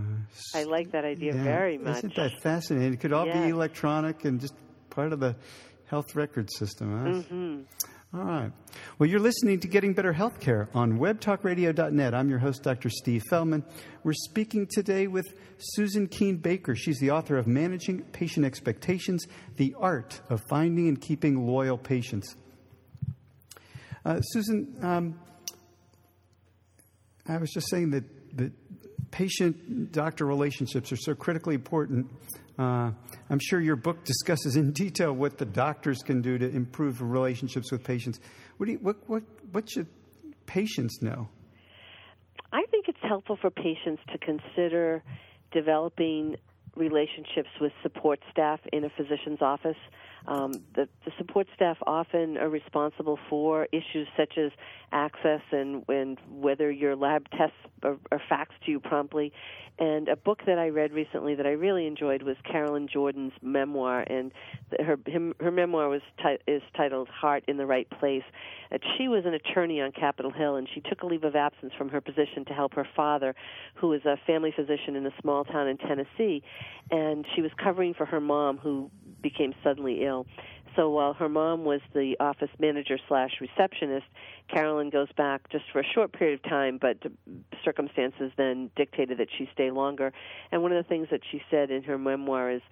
I 0.54 0.64
like 0.64 0.90
that 0.92 1.04
idea 1.04 1.34
yeah, 1.34 1.42
very 1.42 1.78
much. 1.78 1.98
Isn't 1.98 2.14
that 2.16 2.40
fascinating? 2.42 2.94
It 2.94 3.00
could 3.00 3.12
all 3.12 3.26
yes. 3.26 3.44
be 3.44 3.50
electronic 3.50 4.24
and 4.24 4.40
just 4.40 4.54
part 4.90 5.12
of 5.12 5.20
the 5.20 5.36
health 5.86 6.14
record 6.14 6.50
system. 6.52 6.98
Huh? 6.98 7.10
Mm-hmm. 7.10 7.60
All 8.14 8.24
right. 8.24 8.50
Well, 8.98 9.06
you're 9.06 9.20
listening 9.20 9.60
to 9.60 9.68
Getting 9.68 9.92
Better 9.92 10.14
Healthcare 10.14 10.74
on 10.74 10.98
webtalkradio.net. 10.98 12.14
I'm 12.14 12.30
your 12.30 12.38
host, 12.38 12.62
Dr. 12.62 12.88
Steve 12.88 13.22
Feldman. 13.28 13.62
We're 14.02 14.14
speaking 14.14 14.66
today 14.66 15.08
with 15.08 15.26
Susan 15.58 16.08
Keane 16.08 16.38
Baker. 16.38 16.74
She's 16.74 16.98
the 17.00 17.10
author 17.10 17.36
of 17.36 17.46
Managing 17.46 18.00
Patient 18.04 18.46
Expectations 18.46 19.26
The 19.56 19.74
Art 19.78 20.22
of 20.30 20.40
Finding 20.48 20.88
and 20.88 20.98
Keeping 20.98 21.46
Loyal 21.46 21.76
Patients. 21.76 22.34
Uh, 24.06 24.22
Susan, 24.22 24.74
um, 24.80 25.20
I 27.28 27.36
was 27.36 27.50
just 27.50 27.68
saying 27.68 27.90
that, 27.90 28.04
that 28.38 28.52
patient 29.10 29.92
doctor 29.92 30.24
relationships 30.24 30.92
are 30.92 30.96
so 30.96 31.14
critically 31.14 31.54
important. 31.54 32.10
Uh, 32.58 32.90
I'm 33.30 33.38
sure 33.40 33.60
your 33.60 33.76
book 33.76 34.04
discusses 34.04 34.56
in 34.56 34.72
detail 34.72 35.12
what 35.12 35.38
the 35.38 35.44
doctors 35.44 35.98
can 35.98 36.20
do 36.20 36.38
to 36.38 36.48
improve 36.48 37.00
relationships 37.00 37.70
with 37.70 37.84
patients. 37.84 38.18
What, 38.56 38.66
do 38.66 38.72
you, 38.72 38.78
what, 38.78 38.96
what, 39.08 39.22
what 39.52 39.70
should 39.70 39.86
patients 40.46 41.00
know? 41.00 41.28
I 42.52 42.64
think 42.70 42.86
it's 42.88 42.98
helpful 43.02 43.38
for 43.40 43.50
patients 43.50 44.02
to 44.10 44.18
consider 44.18 45.02
developing 45.52 46.36
relationships 46.74 47.50
with 47.60 47.72
support 47.82 48.20
staff 48.30 48.60
in 48.72 48.84
a 48.84 48.90
physician's 48.90 49.40
office. 49.40 49.76
Um, 50.28 50.52
the, 50.74 50.86
the 51.06 51.12
support 51.16 51.46
staff 51.56 51.78
often 51.86 52.36
are 52.36 52.50
responsible 52.50 53.18
for 53.30 53.66
issues 53.72 54.06
such 54.14 54.36
as 54.36 54.52
access 54.92 55.40
and, 55.52 55.84
and 55.88 56.18
whether 56.28 56.70
your 56.70 56.96
lab 56.96 57.30
tests 57.30 57.56
are, 57.82 57.96
are 58.12 58.20
faxed 58.30 58.60
to 58.66 58.70
you 58.70 58.78
promptly. 58.78 59.32
And 59.78 60.08
a 60.08 60.16
book 60.16 60.40
that 60.46 60.58
I 60.58 60.68
read 60.68 60.92
recently 60.92 61.34
that 61.36 61.46
I 61.46 61.52
really 61.52 61.86
enjoyed 61.86 62.22
was 62.22 62.36
Carolyn 62.44 62.88
Jourdan's 62.92 63.32
memoir, 63.40 64.00
and 64.00 64.32
her 64.84 64.98
him, 65.06 65.34
her 65.38 65.52
memoir 65.52 65.88
was 65.88 66.02
is 66.48 66.62
titled 66.76 67.08
"Heart 67.08 67.44
in 67.46 67.58
the 67.58 67.66
Right 67.66 67.88
Place." 67.88 68.24
And 68.72 68.82
she 68.96 69.06
was 69.06 69.24
an 69.24 69.34
attorney 69.34 69.80
on 69.80 69.92
Capitol 69.92 70.32
Hill, 70.32 70.56
and 70.56 70.68
she 70.74 70.80
took 70.80 71.02
a 71.02 71.06
leave 71.06 71.22
of 71.22 71.36
absence 71.36 71.72
from 71.78 71.90
her 71.90 72.00
position 72.00 72.44
to 72.48 72.52
help 72.52 72.74
her 72.74 72.88
father, 72.96 73.36
who 73.76 73.92
is 73.92 74.04
a 74.04 74.16
family 74.26 74.52
physician 74.54 74.96
in 74.96 75.06
a 75.06 75.12
small 75.22 75.44
town 75.44 75.68
in 75.68 75.78
Tennessee, 75.78 76.42
and 76.90 77.24
she 77.36 77.40
was 77.40 77.52
covering 77.56 77.94
for 77.94 78.04
her 78.04 78.20
mom, 78.20 78.58
who 78.58 78.90
became 79.22 79.54
suddenly 79.62 80.04
ill. 80.04 80.17
So 80.76 80.90
while 80.90 81.12
her 81.14 81.28
mom 81.28 81.64
was 81.64 81.80
the 81.92 82.16
office 82.20 82.50
manager 82.60 82.98
slash 83.08 83.32
receptionist, 83.40 84.06
Carolyn 84.48 84.90
goes 84.90 85.08
back 85.16 85.50
just 85.50 85.64
for 85.72 85.80
a 85.80 85.84
short 85.84 86.12
period 86.12 86.38
of 86.38 86.48
time, 86.48 86.78
but 86.80 86.98
circumstances 87.64 88.30
then 88.36 88.70
dictated 88.76 89.18
that 89.18 89.28
she 89.36 89.48
stay 89.52 89.72
longer. 89.72 90.12
And 90.52 90.62
one 90.62 90.70
of 90.72 90.82
the 90.82 90.88
things 90.88 91.08
that 91.10 91.22
she 91.30 91.42
said 91.50 91.70
in 91.72 91.82
her 91.82 91.98
memoir 91.98 92.50
is, 92.50 92.62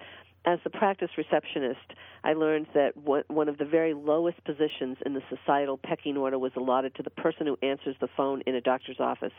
as 0.46 0.60
the 0.62 0.70
practice 0.70 1.10
receptionist, 1.18 1.92
I 2.22 2.34
learned 2.34 2.68
that 2.72 2.92
one 2.96 3.48
of 3.48 3.58
the 3.58 3.64
very 3.64 3.94
lowest 3.94 4.42
positions 4.44 4.96
in 5.04 5.12
the 5.12 5.22
societal 5.28 5.76
pecking 5.76 6.16
order 6.16 6.38
was 6.38 6.52
allotted 6.56 6.94
to 6.94 7.02
the 7.02 7.10
person 7.10 7.46
who 7.48 7.58
answers 7.62 7.96
the 8.00 8.08
phone 8.16 8.42
in 8.46 8.54
a 8.54 8.60
doctor's 8.60 9.00
office. 9.00 9.32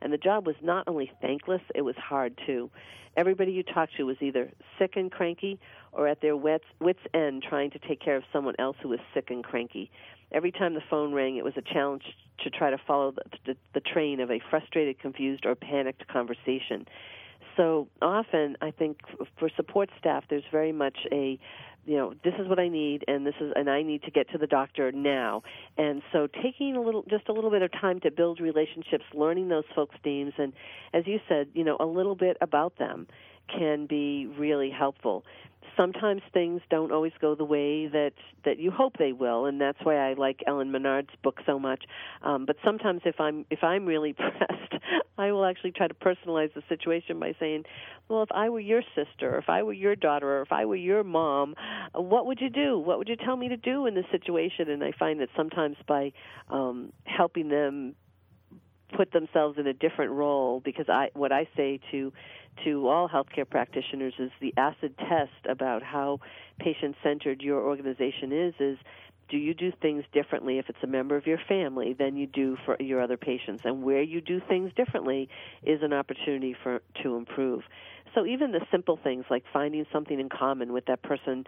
And 0.00 0.10
the 0.10 0.18
job 0.18 0.46
was 0.46 0.56
not 0.62 0.88
only 0.88 1.12
thankless, 1.20 1.60
it 1.74 1.82
was 1.82 1.96
hard 1.96 2.38
too. 2.46 2.70
Everybody 3.16 3.52
you 3.52 3.62
talked 3.62 3.96
to 3.98 4.04
was 4.04 4.16
either 4.20 4.50
sick 4.78 4.92
and 4.96 5.12
cranky 5.12 5.60
or 5.92 6.08
at 6.08 6.22
their 6.22 6.36
wits, 6.36 6.64
end 7.12 7.44
trying 7.48 7.70
to 7.72 7.78
take 7.78 8.00
care 8.00 8.16
of 8.16 8.24
someone 8.32 8.54
else 8.58 8.76
who 8.82 8.88
was 8.88 9.00
sick 9.12 9.26
and 9.28 9.44
cranky. 9.44 9.90
Every 10.32 10.50
time 10.50 10.74
the 10.74 10.82
phone 10.90 11.12
rang, 11.12 11.36
it 11.36 11.44
was 11.44 11.54
a 11.56 11.62
challenge 11.62 12.02
to 12.42 12.50
try 12.50 12.70
to 12.70 12.78
follow 12.86 13.14
the 13.46 13.80
train 13.80 14.18
of 14.18 14.30
a 14.30 14.40
frustrated, 14.50 14.98
confused, 14.98 15.44
or 15.46 15.54
panicked 15.54 16.08
conversation. 16.08 16.86
So 17.56 17.88
often, 18.02 18.56
I 18.60 18.70
think 18.70 18.98
for 19.38 19.48
support 19.56 19.90
staff, 19.98 20.24
there's 20.28 20.44
very 20.50 20.72
much 20.72 20.98
a 21.12 21.38
you 21.86 21.96
know 21.96 22.14
this 22.24 22.34
is 22.38 22.48
what 22.48 22.58
i 22.58 22.68
need 22.68 23.04
and 23.08 23.26
this 23.26 23.34
is 23.40 23.52
and 23.54 23.68
i 23.68 23.82
need 23.82 24.02
to 24.02 24.10
get 24.10 24.30
to 24.30 24.38
the 24.38 24.46
doctor 24.46 24.90
now. 24.92 25.42
And 25.76 26.02
so 26.12 26.26
taking 26.42 26.76
a 26.76 26.80
little 26.80 27.04
just 27.08 27.28
a 27.28 27.32
little 27.32 27.50
bit 27.50 27.62
of 27.62 27.70
time 27.72 28.00
to 28.00 28.10
build 28.10 28.40
relationships 28.40 29.04
learning 29.12 29.48
those 29.48 29.64
folks 29.74 29.96
names 30.04 30.32
and 30.38 30.52
as 30.92 31.06
you 31.06 31.20
said 31.28 31.48
you 31.52 31.64
know 31.64 31.76
a 31.80 31.86
little 31.86 32.14
bit 32.14 32.36
about 32.40 32.78
them 32.78 33.06
can 33.48 33.86
be 33.86 34.26
really 34.38 34.70
helpful 34.70 35.24
sometimes 35.76 36.22
things 36.32 36.60
don't 36.70 36.92
always 36.92 37.12
go 37.20 37.34
the 37.34 37.44
way 37.44 37.86
that 37.86 38.12
that 38.44 38.58
you 38.58 38.70
hope 38.70 38.96
they 38.98 39.12
will 39.12 39.46
and 39.46 39.60
that's 39.60 39.78
why 39.82 39.96
I 39.96 40.14
like 40.14 40.42
Ellen 40.46 40.70
Menard's 40.70 41.10
book 41.22 41.40
so 41.46 41.58
much. 41.58 41.84
Um, 42.22 42.46
but 42.46 42.56
sometimes 42.64 43.02
if 43.04 43.20
I'm 43.20 43.44
if 43.50 43.62
I'm 43.62 43.86
really 43.86 44.12
pressed 44.12 44.84
I 45.18 45.32
will 45.32 45.44
actually 45.44 45.72
try 45.72 45.88
to 45.88 45.94
personalize 45.94 46.52
the 46.54 46.62
situation 46.68 47.18
by 47.18 47.34
saying 47.38 47.64
well 48.08 48.22
if 48.22 48.30
I 48.32 48.48
were 48.48 48.60
your 48.60 48.82
sister 48.94 49.34
or 49.34 49.38
if 49.38 49.48
I 49.48 49.62
were 49.62 49.72
your 49.72 49.96
daughter 49.96 50.38
or 50.38 50.42
if 50.42 50.52
I 50.52 50.64
were 50.64 50.76
your 50.76 51.04
mom 51.04 51.54
what 51.94 52.26
would 52.26 52.40
you 52.40 52.50
do? 52.50 52.78
What 52.78 52.98
would 52.98 53.08
you 53.08 53.16
tell 53.16 53.36
me 53.36 53.48
to 53.48 53.56
do 53.56 53.86
in 53.86 53.94
this 53.94 54.06
situation? 54.10 54.68
And 54.70 54.82
I 54.82 54.92
find 54.98 55.20
that 55.20 55.28
sometimes 55.36 55.76
by 55.86 56.12
um, 56.48 56.92
helping 57.04 57.48
them 57.48 57.94
put 58.92 59.12
themselves 59.12 59.58
in 59.58 59.66
a 59.66 59.72
different 59.72 60.12
role 60.12 60.60
because 60.60 60.88
I 60.88 61.10
what 61.14 61.32
I 61.32 61.48
say 61.56 61.80
to 61.90 62.12
to 62.64 62.88
all 62.88 63.08
healthcare 63.08 63.48
practitioners 63.48 64.14
is 64.18 64.30
the 64.40 64.54
acid 64.56 64.96
test 64.98 65.32
about 65.48 65.82
how 65.82 66.20
patient 66.60 66.94
centered 67.02 67.42
your 67.42 67.60
organization 67.62 68.32
is 68.32 68.54
is 68.60 68.78
do 69.28 69.36
you 69.36 69.54
do 69.54 69.72
things 69.80 70.04
differently 70.12 70.58
if 70.58 70.68
it's 70.68 70.78
a 70.82 70.86
member 70.86 71.16
of 71.16 71.26
your 71.26 71.38
family 71.48 71.94
than 71.98 72.16
you 72.16 72.26
do 72.26 72.56
for 72.64 72.76
your 72.80 73.00
other 73.00 73.16
patients? 73.16 73.62
And 73.64 73.82
where 73.82 74.02
you 74.02 74.20
do 74.20 74.40
things 74.48 74.72
differently 74.76 75.28
is 75.62 75.80
an 75.82 75.92
opportunity 75.92 76.54
for 76.62 76.80
to 77.02 77.16
improve. 77.16 77.62
So 78.14 78.24
even 78.26 78.52
the 78.52 78.60
simple 78.70 78.98
things 79.02 79.24
like 79.28 79.42
finding 79.52 79.84
something 79.92 80.20
in 80.20 80.28
common 80.28 80.72
with 80.72 80.86
that 80.86 81.02
person 81.02 81.44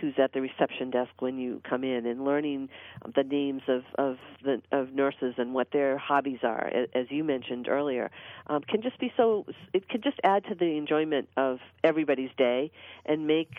who's 0.00 0.14
at 0.18 0.32
the 0.32 0.40
reception 0.40 0.90
desk 0.90 1.10
when 1.18 1.38
you 1.38 1.62
come 1.68 1.82
in 1.82 2.06
and 2.06 2.24
learning 2.24 2.68
the 3.16 3.22
names 3.24 3.62
of 3.68 3.82
of 3.98 4.18
the 4.44 4.60
of 4.70 4.92
nurses 4.92 5.34
and 5.38 5.54
what 5.54 5.68
their 5.72 5.98
hobbies 5.98 6.40
are 6.42 6.70
as 6.94 7.06
you 7.08 7.24
mentioned 7.24 7.68
earlier 7.68 8.10
um, 8.46 8.62
can 8.62 8.82
just 8.82 8.98
be 9.00 9.12
so 9.16 9.46
it 9.72 9.88
can 9.88 10.00
just 10.00 10.20
add 10.22 10.44
to 10.44 10.54
the 10.54 10.76
enjoyment 10.76 11.28
of 11.36 11.58
everybody's 11.82 12.30
day 12.36 12.70
and 13.04 13.26
make 13.26 13.52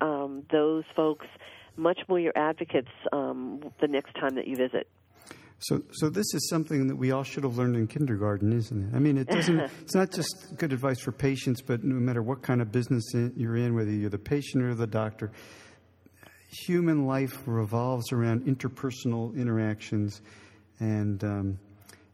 um, 0.00 0.44
those 0.52 0.84
folks 0.94 1.26
much 1.76 2.00
more 2.08 2.18
your 2.18 2.36
advocates 2.36 2.90
um, 3.12 3.60
the 3.80 3.88
next 3.88 4.14
time 4.14 4.34
that 4.34 4.46
you 4.46 4.56
visit 4.56 4.88
so, 5.58 5.82
so 5.92 6.10
this 6.10 6.34
is 6.34 6.48
something 6.50 6.86
that 6.88 6.96
we 6.96 7.12
all 7.12 7.22
should 7.22 7.44
have 7.44 7.56
learned 7.56 7.76
in 7.76 7.86
kindergarten, 7.86 8.52
isn't 8.52 8.90
it? 8.90 8.94
I 8.94 8.98
mean, 8.98 9.16
it 9.16 9.26
doesn't. 9.26 9.58
it's 9.80 9.94
not 9.94 10.10
just 10.10 10.54
good 10.58 10.72
advice 10.72 11.00
for 11.00 11.12
patients, 11.12 11.62
but 11.62 11.82
no 11.82 11.94
matter 11.94 12.22
what 12.22 12.42
kind 12.42 12.60
of 12.60 12.70
business 12.70 13.04
you're 13.34 13.56
in, 13.56 13.74
whether 13.74 13.90
you're 13.90 14.10
the 14.10 14.18
patient 14.18 14.62
or 14.62 14.74
the 14.74 14.86
doctor, 14.86 15.32
human 16.66 17.06
life 17.06 17.42
revolves 17.46 18.12
around 18.12 18.42
interpersonal 18.42 19.34
interactions, 19.34 20.20
and 20.78 21.24
um, 21.24 21.58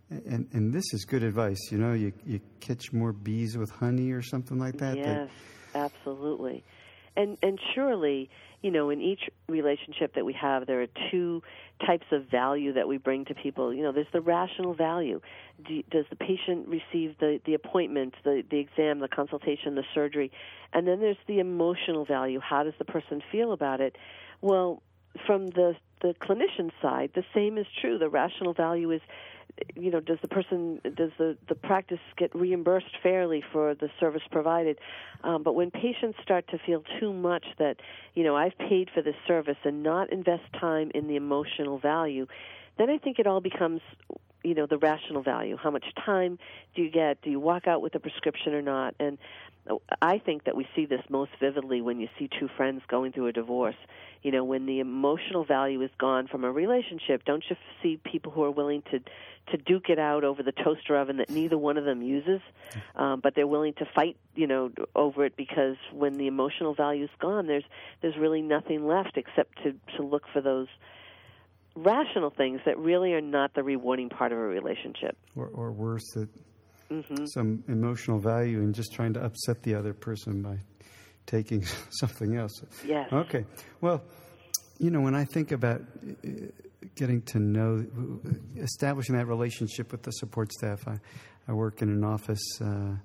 and 0.08 0.48
and 0.52 0.72
this 0.72 0.84
is 0.92 1.04
good 1.04 1.24
advice. 1.24 1.58
You 1.72 1.78
know, 1.78 1.94
you 1.94 2.12
you 2.24 2.40
catch 2.60 2.92
more 2.92 3.12
bees 3.12 3.58
with 3.58 3.70
honey 3.70 4.12
or 4.12 4.22
something 4.22 4.58
like 4.58 4.76
that. 4.78 4.96
Yes, 4.96 5.28
that, 5.72 5.92
absolutely, 5.92 6.62
and 7.16 7.38
and 7.42 7.58
surely 7.74 8.30
you 8.62 8.70
know, 8.70 8.90
in 8.90 9.00
each 9.00 9.28
relationship 9.48 10.14
that 10.14 10.24
we 10.24 10.32
have, 10.34 10.66
there 10.66 10.80
are 10.82 10.86
two 11.10 11.42
types 11.84 12.06
of 12.12 12.26
value 12.30 12.72
that 12.72 12.86
we 12.86 12.96
bring 12.96 13.24
to 13.24 13.34
people. 13.34 13.74
You 13.74 13.82
know, 13.82 13.92
there's 13.92 14.06
the 14.12 14.20
rational 14.20 14.72
value. 14.72 15.20
Do, 15.66 15.82
does 15.90 16.04
the 16.10 16.16
patient 16.16 16.68
receive 16.68 17.16
the, 17.18 17.40
the 17.44 17.54
appointment, 17.54 18.14
the, 18.22 18.44
the 18.48 18.58
exam, 18.58 19.00
the 19.00 19.08
consultation, 19.08 19.74
the 19.74 19.84
surgery? 19.92 20.30
And 20.72 20.86
then 20.86 21.00
there's 21.00 21.16
the 21.26 21.40
emotional 21.40 22.04
value. 22.04 22.38
How 22.40 22.62
does 22.62 22.74
the 22.78 22.84
person 22.84 23.20
feel 23.32 23.52
about 23.52 23.80
it? 23.80 23.96
Well, 24.40 24.82
from 25.26 25.48
the 25.48 25.74
the 26.00 26.14
clinician 26.20 26.72
side, 26.80 27.10
the 27.14 27.22
same 27.32 27.58
is 27.58 27.66
true. 27.80 27.96
The 27.96 28.08
rational 28.08 28.54
value 28.54 28.90
is 28.90 29.00
you 29.74 29.90
know 29.90 30.00
does 30.00 30.18
the 30.22 30.28
person 30.28 30.80
does 30.82 31.10
the 31.18 31.36
the 31.48 31.54
practice 31.54 32.00
get 32.16 32.34
reimbursed 32.34 32.96
fairly 33.02 33.42
for 33.52 33.74
the 33.74 33.88
service 34.00 34.22
provided? 34.30 34.78
Um, 35.24 35.42
but 35.42 35.54
when 35.54 35.70
patients 35.70 36.18
start 36.22 36.48
to 36.48 36.58
feel 36.58 36.82
too 37.00 37.12
much 37.12 37.44
that 37.58 37.76
you 38.14 38.24
know 38.24 38.36
I've 38.36 38.56
paid 38.58 38.90
for 38.94 39.02
this 39.02 39.16
service 39.26 39.58
and 39.64 39.82
not 39.82 40.12
invest 40.12 40.44
time 40.58 40.90
in 40.94 41.08
the 41.08 41.16
emotional 41.16 41.78
value 41.78 42.26
then 42.78 42.90
I 42.90 42.98
think 42.98 43.18
it 43.18 43.26
all 43.26 43.40
becomes 43.40 43.80
you 44.42 44.54
know 44.54 44.66
the 44.66 44.78
rational 44.78 45.22
value. 45.22 45.56
How 45.56 45.70
much 45.70 45.84
time 46.04 46.38
do 46.74 46.82
you 46.82 46.90
get? 46.90 47.22
Do 47.22 47.30
you 47.30 47.40
walk 47.40 47.66
out 47.66 47.82
with 47.82 47.94
a 47.94 48.00
prescription 48.00 48.54
or 48.54 48.62
not? 48.62 48.94
And 48.98 49.18
I 50.00 50.18
think 50.18 50.44
that 50.44 50.56
we 50.56 50.66
see 50.74 50.86
this 50.86 51.02
most 51.08 51.30
vividly 51.38 51.80
when 51.80 52.00
you 52.00 52.08
see 52.18 52.28
two 52.38 52.48
friends 52.56 52.82
going 52.88 53.12
through 53.12 53.28
a 53.28 53.32
divorce. 53.32 53.76
You 54.22 54.32
know, 54.32 54.44
when 54.44 54.66
the 54.66 54.80
emotional 54.80 55.44
value 55.44 55.80
is 55.82 55.90
gone 55.98 56.26
from 56.26 56.44
a 56.44 56.50
relationship, 56.50 57.24
don't 57.24 57.44
you 57.48 57.56
see 57.82 58.00
people 58.04 58.32
who 58.32 58.42
are 58.42 58.50
willing 58.50 58.82
to 58.90 59.00
to 59.50 59.56
duke 59.56 59.88
it 59.88 59.98
out 59.98 60.22
over 60.22 60.42
the 60.42 60.52
toaster 60.52 60.96
oven 60.96 61.16
that 61.16 61.28
neither 61.28 61.58
one 61.58 61.76
of 61.76 61.84
them 61.84 62.00
uses, 62.00 62.40
um, 62.94 63.18
but 63.20 63.34
they're 63.34 63.46
willing 63.46 63.74
to 63.74 63.84
fight, 63.92 64.16
you 64.36 64.46
know, 64.46 64.70
over 64.94 65.24
it 65.24 65.36
because 65.36 65.74
when 65.92 66.16
the 66.16 66.28
emotional 66.28 66.74
value 66.74 67.04
is 67.04 67.10
gone, 67.20 67.46
there's 67.46 67.64
there's 68.00 68.16
really 68.16 68.42
nothing 68.42 68.86
left 68.86 69.16
except 69.16 69.62
to 69.62 69.74
to 69.96 70.02
look 70.02 70.24
for 70.32 70.40
those 70.40 70.68
rational 71.74 72.30
things 72.30 72.60
that 72.66 72.78
really 72.78 73.14
are 73.14 73.20
not 73.20 73.54
the 73.54 73.62
rewarding 73.62 74.08
part 74.08 74.32
of 74.32 74.38
a 74.38 74.42
relationship. 74.42 75.16
Or, 75.34 75.46
or 75.46 75.72
worse, 75.72 76.10
that 76.14 76.28
mm-hmm. 76.92 77.26
some 77.26 77.64
emotional 77.68 78.18
value 78.18 78.60
in 78.60 78.72
just 78.72 78.92
trying 78.92 79.14
to 79.14 79.24
upset 79.24 79.62
the 79.62 79.74
other 79.74 79.94
person 79.94 80.42
by 80.42 80.58
taking 81.26 81.64
something 81.90 82.36
else. 82.36 82.62
Yes. 82.86 83.12
Okay. 83.12 83.44
Well, 83.80 84.02
you 84.78 84.90
know, 84.90 85.00
when 85.00 85.14
I 85.14 85.24
think 85.24 85.52
about 85.52 85.80
uh, 85.80 86.28
getting 86.96 87.22
to 87.22 87.38
know, 87.38 87.84
establishing 88.56 89.16
that 89.16 89.26
relationship 89.26 89.92
with 89.92 90.02
the 90.02 90.10
support 90.10 90.52
staff, 90.52 90.86
I, 90.86 90.98
I 91.48 91.52
work 91.52 91.82
in 91.82 91.88
an 91.88 92.04
office 92.04 92.60
uh, 92.60 92.96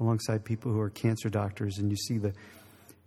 alongside 0.00 0.44
people 0.44 0.72
who 0.72 0.80
are 0.80 0.90
cancer 0.90 1.28
doctors, 1.28 1.78
and 1.78 1.90
you 1.90 1.96
see 1.96 2.18
the 2.18 2.32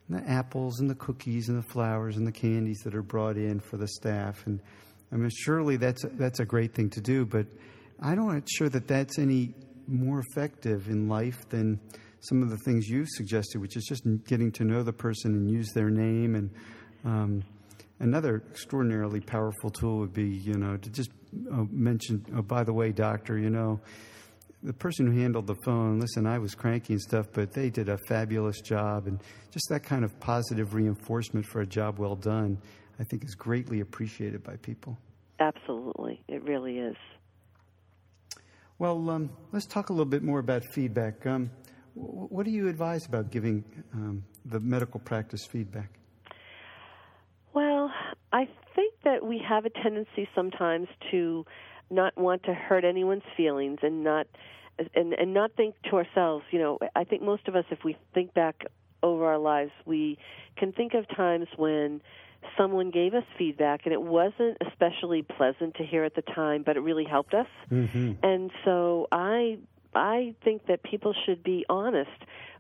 the 0.10 0.24
apples 0.26 0.80
and 0.80 0.90
the 0.90 0.96
cookies 0.96 1.50
and 1.50 1.58
the 1.58 1.68
flowers 1.68 2.16
and 2.16 2.26
the 2.26 2.32
candies 2.32 2.80
that 2.86 2.96
are 2.96 3.02
brought 3.02 3.36
in 3.36 3.60
for 3.60 3.76
the 3.76 3.90
staff, 3.90 4.46
and 4.46 4.62
I 5.12 5.16
mean, 5.16 5.30
surely 5.30 5.78
that's 5.78 6.06
that's 6.14 6.40
a 6.40 6.46
great 6.46 6.74
thing 6.74 6.90
to 6.92 7.02
do, 7.02 7.26
but 7.26 7.48
I'm 8.02 8.26
not 8.26 8.50
sure 8.50 8.70
that 8.70 8.88
that's 8.88 9.20
any 9.20 9.54
more 9.88 10.22
effective 10.30 10.88
in 10.90 11.08
life 11.08 11.48
than 11.50 11.80
some 12.20 12.42
of 12.42 12.50
the 12.50 12.58
things 12.58 12.88
you've 12.88 13.10
suggested, 13.10 13.62
which 13.62 13.78
is 13.78 13.86
just 13.86 14.04
getting 14.26 14.52
to 14.52 14.64
know 14.64 14.84
the 14.84 14.94
person 14.94 15.34
and 15.34 15.50
use 15.50 15.72
their 15.74 15.90
name. 15.90 16.36
And 16.36 16.50
um, 17.06 17.44
another 18.00 18.44
extraordinarily 18.50 19.22
powerful 19.22 19.70
tool 19.70 20.00
would 20.00 20.14
be, 20.14 20.28
you 20.28 20.56
know, 20.56 20.78
to 20.78 20.90
just 20.90 21.12
uh, 21.52 21.64
mention, 21.70 22.26
oh, 22.36 22.42
by 22.42 22.64
the 22.64 22.74
way, 22.74 22.92
doctor, 22.92 23.38
you 23.38 23.50
know, 23.50 23.80
the 24.64 24.74
person 24.74 25.06
who 25.06 25.20
handled 25.22 25.48
the 25.48 25.56
phone, 25.64 26.00
listen, 26.00 26.26
I 26.26 26.40
was 26.40 26.56
cranky 26.56 26.94
and 26.94 27.02
stuff, 27.02 27.28
but 27.32 27.54
they 27.54 27.70
did 27.70 27.90
a 27.90 27.98
fabulous 28.08 28.60
job. 28.62 29.08
And 29.08 29.20
just 29.52 29.70
that 29.70 29.84
kind 29.84 30.04
of 30.04 30.20
positive 30.20 30.74
reinforcement 30.74 31.46
for 31.46 31.62
a 31.62 31.66
job 31.66 32.00
well 32.00 32.16
done, 32.16 32.58
I 33.00 33.04
think 33.04 33.24
is 33.24 33.36
greatly 33.36 33.82
appreciated 33.82 34.44
by 34.44 34.56
people. 34.58 34.98
Absolutely. 35.40 36.24
It 36.28 36.44
really 36.44 36.80
is. 36.80 36.96
Well, 38.80 39.10
um, 39.10 39.32
let's 39.52 39.66
talk 39.66 39.90
a 39.90 39.94
little 39.94 40.06
bit 40.06 40.22
more 40.22 40.38
about 40.40 40.64
feedback. 40.64 41.26
Um, 41.26 41.50
what 41.96 42.46
do 42.46 42.52
you 42.52 42.68
advise 42.68 43.08
about 43.08 43.32
giving 43.32 43.64
um, 43.92 44.24
the 44.46 44.60
medical 44.60 45.00
practice 45.00 45.46
feedback? 45.46 45.90
Well, 47.54 47.92
I 48.32 48.48
think 48.76 48.94
that 49.04 49.26
we 49.26 49.42
have 49.48 49.66
a 49.66 49.72
tendency 49.72 50.30
sometimes 50.36 50.88
to 51.10 51.44
not 51.90 52.16
want 52.18 52.44
to 52.44 52.54
hurt 52.54 52.86
anyone's 52.86 53.24
feelings 53.36 53.80
and 53.82 54.04
not 54.04 54.28
and 54.94 55.14
and 55.14 55.34
not 55.34 55.54
think 55.56 55.74
to 55.90 55.96
ourselves, 55.96 56.46
you 56.52 56.60
know, 56.60 56.78
I 56.96 57.04
think 57.04 57.24
most 57.24 57.48
of 57.48 57.56
us 57.56 57.66
if 57.72 57.80
we 57.84 57.98
think 58.14 58.36
back 58.36 58.66
over 59.02 59.26
our 59.26 59.40
lives, 59.40 59.72
we 59.86 60.20
can 60.56 60.72
think 60.72 60.94
of 60.94 61.08
times 61.16 61.48
when 61.56 62.02
someone 62.58 62.92
gave 62.92 63.14
us 63.14 63.24
feedback 63.38 63.82
and 63.86 63.94
it 63.94 64.02
wasn't 64.02 64.58
especially 64.68 65.22
pleasant 65.22 65.76
to 65.76 65.86
hear 65.86 66.04
at 66.04 66.16
the 66.16 66.22
time, 66.22 66.64
but 66.64 66.78
it 66.78 66.82
really 66.82 67.06
helped 67.06 67.34
us. 67.34 67.48
Mm-hmm. 67.72 68.14
And 68.24 68.52
so 68.66 69.08
I 69.12 69.58
I 69.96 70.36
think 70.44 70.68
that 70.68 70.84
people 70.84 71.14
should 71.26 71.44
be 71.44 71.66
honest 71.70 72.10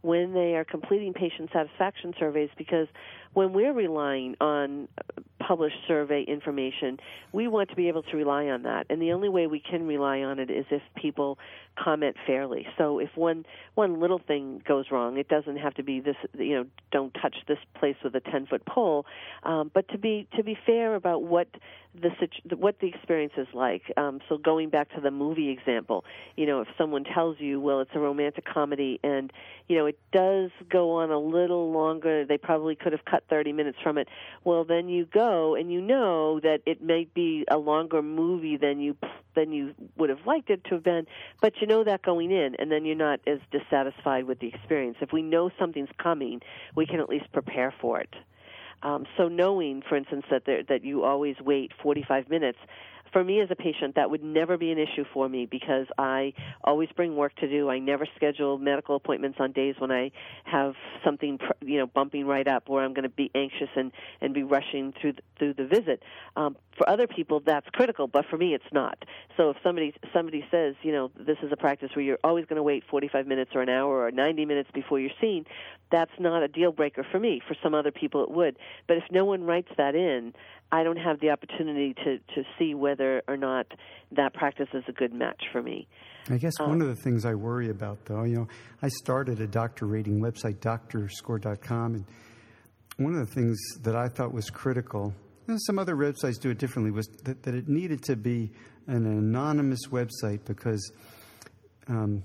when 0.08 0.34
they 0.34 0.56
are 0.56 0.63
completing 0.63 1.13
patient 1.13 1.50
satisfaction 1.52 2.13
surveys 2.17 2.50
because 2.58 2.88
when 3.34 3.52
we're 3.52 3.74
relying 3.74 4.36
on 4.39 4.88
published 5.46 5.76
survey 5.88 6.24
information, 6.24 6.98
we 7.34 7.48
want 7.48 7.70
to 7.70 7.76
be 7.76 7.89
able 7.89 8.04
to 8.04 8.15
rely 8.17 8.46
on 8.46 8.63
that. 8.63 8.88
And 8.89 9.02
the 9.02 9.12
only 9.12 9.30
way 9.30 9.48
we 9.48 9.60
can 9.60 9.86
rely 9.86 10.20
on 10.22 10.39
it 10.39 10.50
is 10.50 10.65
if 10.72 10.82
people 10.96 11.38
comment 11.78 12.15
fairly. 12.26 12.65
So 12.78 13.00
if 13.00 13.10
one 13.15 13.46
one 13.76 14.00
little 14.00 14.20
thing 14.20 14.62
goes 14.65 14.86
wrong, 14.91 15.17
it 15.17 15.28
doesn't 15.28 15.58
have 15.58 15.74
to 15.76 15.84
be 15.84 16.00
this. 16.00 16.15
You 16.38 16.56
know, 16.56 16.65
don't 16.91 17.13
touch 17.13 17.36
this 17.48 17.60
place 17.76 17.98
with 18.04 18.15
a 18.15 18.22
ten 18.22 18.48
foot 18.48 18.65
pole, 18.65 19.06
um, 19.43 19.70
but 19.74 19.88
to 19.89 19.98
be 19.98 20.28
to 20.36 20.43
be 20.43 20.58
fair 20.65 20.96
about 20.96 21.24
what 21.24 21.48
the 22.02 22.10
what 22.56 22.80
the 22.80 22.88
experience 22.88 23.34
is 23.38 23.48
like. 23.54 23.84
Um, 23.98 24.20
so 24.30 24.38
going 24.38 24.70
back 24.70 24.93
to 24.96 25.02
the 25.02 25.12
movie 25.12 25.50
example, 25.50 26.06
you 26.36 26.46
know, 26.46 26.62
if 26.62 26.67
someone 26.78 27.04
tells 27.04 27.39
you, 27.39 27.60
well, 27.60 27.82
it's 27.82 27.91
a 27.93 28.00
romantic 28.00 28.46
comedy, 28.46 29.00
and 29.04 29.32
you 29.67 29.78
know, 29.78 29.86
it 29.86 29.97
does 30.12 30.52
go 30.70 30.92
on 30.92 31.12
a 31.12 31.20
little 31.20 31.72
longer, 31.72 32.26
they 32.26 32.38
probably 32.38 32.76
could 32.76 32.92
have 32.94 33.06
cut 33.06 33.24
30 33.30 33.52
minutes 33.54 33.78
from 33.84 33.98
it. 33.98 34.08
Well, 34.44 34.64
then 34.64 34.90
you 34.90 35.06
go 35.06 35.56
and 35.56 35.72
you 35.72 35.82
know 35.82 36.40
that 36.40 36.62
it 36.66 36.82
may 36.82 37.08
be 37.14 37.46
a 37.50 37.58
longer 37.58 38.02
movie 38.02 38.58
than 38.58 38.80
you 38.80 38.96
than 39.36 39.52
you 39.52 39.76
would 39.96 40.10
have 40.10 40.26
liked 40.26 40.50
it 40.50 40.64
to 40.64 40.76
have 40.76 40.84
been, 40.84 41.06
but 41.42 41.54
you 41.62 41.68
know 41.68 41.84
that 41.84 42.02
going 42.02 42.32
in, 42.32 42.56
and 42.58 42.72
then 42.72 42.86
you're 42.86 42.96
not 42.96 43.20
as 43.28 43.38
dissatisfied 43.52 44.26
with 44.26 44.40
the 44.40 44.48
experience. 44.48 44.98
If 45.00 45.14
we 45.14 45.22
know 45.22 45.52
something's 45.60 45.92
coming, 46.02 46.42
we 46.74 46.88
can 46.88 47.00
at 47.00 47.08
least 47.08 47.32
prepare 47.32 47.72
for 47.80 48.00
it. 48.00 48.16
Um, 48.82 49.06
so 49.16 49.28
knowing, 49.28 49.84
for 49.88 49.96
instance, 49.96 50.26
that 50.32 50.46
there, 50.46 50.64
that 50.64 50.84
you 50.84 51.04
always 51.04 51.36
wait 51.40 51.72
45 51.82 52.30
minutes 52.30 52.60
for 53.12 53.24
me 53.24 53.41
as 53.41 53.50
a 53.52 53.56
patient, 53.56 53.96
that 53.96 54.10
would 54.10 54.24
never 54.24 54.58
be 54.58 54.72
an 54.72 54.78
issue 54.78 55.06
for 55.13 55.28
me 55.28 55.46
because 55.46 55.88
I 55.98 56.34
always 56.63 56.89
bring 56.96 57.15
work 57.15 57.36
to 57.38 57.48
do. 57.50 57.70
I 57.70 57.80
never 57.80 58.08
schedule 58.15 58.58
medical 58.58 58.96
appointments 58.96 59.38
on 59.39 59.52
days 59.52 59.76
when 59.80 59.91
I 59.91 60.12
have 60.46 60.74
something, 61.04 61.39
you 61.62 61.78
know, 61.78 61.88
bumping 61.88 62.26
right 62.26 62.48
up 62.48 62.70
where 62.70 62.84
I'm 62.84 62.93
going 62.93 63.04
to 63.04 63.10
be 63.10 63.32
anxious 63.36 63.70
and 63.76 63.91
and 64.22 64.34
be 64.34 64.43
rushing 64.43 64.93
through 65.00 65.13
the, 65.13 65.22
through 65.38 65.54
the 65.56 65.65
visit. 65.65 66.04
Um, 66.36 66.56
for 66.78 66.88
other 66.89 67.08
people, 67.08 67.41
that's 67.46 67.67
critical, 67.70 68.08
but 68.08 68.26
for 68.30 68.38
me, 68.38 68.54
it's 68.54 68.72
not. 68.72 69.04
So 69.36 69.50
if 69.52 69.58
somebody 69.63 69.93
somebody 70.13 70.46
says, 70.52 70.76
you 70.84 70.91
know, 70.91 71.12
this 71.17 71.38
is 71.41 71.52
a 71.52 71.58
practice 71.58 71.89
where 71.96 72.04
you're 72.04 72.20
always 72.24 72.46
going 72.46 72.58
to 72.58 72.63
wait 72.63 72.84
45 72.89 73.28
minutes 73.28 73.52
or 73.56 73.62
an 73.62 73.70
hour 73.70 74.06
or 74.06 74.12
90 74.12 74.46
minutes 74.46 74.70
before 74.74 75.00
you're 75.00 75.12
seen, 75.20 75.46
that's 75.91 76.12
not 76.19 76.43
a 76.43 76.47
deal 76.47 76.71
breaker 76.71 77.06
for 77.10 77.19
me. 77.19 77.41
For 77.47 77.56
some 77.63 77.73
other 77.73 77.91
people, 77.91 78.23
it 78.23 78.32
would. 78.32 78.58
But 78.88 78.97
if 78.97 79.04
no 79.12 79.26
one 79.26 79.43
writes 79.43 79.69
that 79.78 79.95
in, 79.95 80.34
I 80.71 80.84
don't 80.84 80.97
have 80.97 81.19
the 81.19 81.30
opportunity 81.30 81.93
to 81.93 82.17
to 82.36 82.43
see 82.60 82.73
whether 82.73 83.21
or 83.28 83.38
not 83.38 83.67
that 84.12 84.34
practice 84.34 84.67
is 84.73 84.84
a 84.88 84.91
good 84.91 85.13
match 85.13 85.43
for 85.52 85.62
me. 85.62 85.88
I 86.30 86.38
guess 86.38 86.54
um, 86.60 86.69
one 86.69 86.82
of 86.82 86.88
the 86.88 86.95
things 86.95 87.26
I 87.26 87.36
worry 87.36 87.69
about, 87.69 88.04
though, 88.06 88.23
you 88.23 88.36
know, 88.36 88.47
I 88.82 88.89
started 88.89 89.39
a 89.39 89.47
doctor 89.47 89.86
rating 89.86 90.19
website, 90.19 90.58
doctorscore.com, 90.58 91.95
and 91.95 92.06
one 92.97 93.13
of 93.13 93.26
the 93.26 93.34
things 93.34 93.58
that 93.84 93.95
I 93.95 94.10
thought 94.10 94.34
was 94.34 94.50
critical, 94.50 95.13
and 95.47 95.62
some 95.62 95.80
other 95.80 95.95
websites 95.95 96.39
do 96.39 96.50
it 96.50 96.58
differently, 96.58 96.91
was 96.91 97.08
that, 97.23 97.43
that 97.43 97.56
it 97.56 97.69
needed 97.69 98.04
to 98.06 98.17
be 98.17 98.52
an 98.88 99.06
anonymous 99.06 99.88
website 99.89 100.43
because 100.45 100.91
um, 101.88 102.23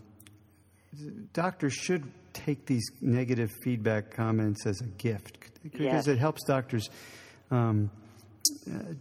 doctors 1.33 1.73
should 1.73 2.11
take 2.33 2.67
these 2.67 2.85
negative 3.01 3.51
feedback 3.63 4.11
comments 4.11 4.67
as 4.67 4.81
a 4.81 4.87
gift 4.87 5.39
because 5.63 6.09
it 6.09 6.19
helps 6.19 6.45
doctors. 6.45 6.91
Um, 7.51 7.91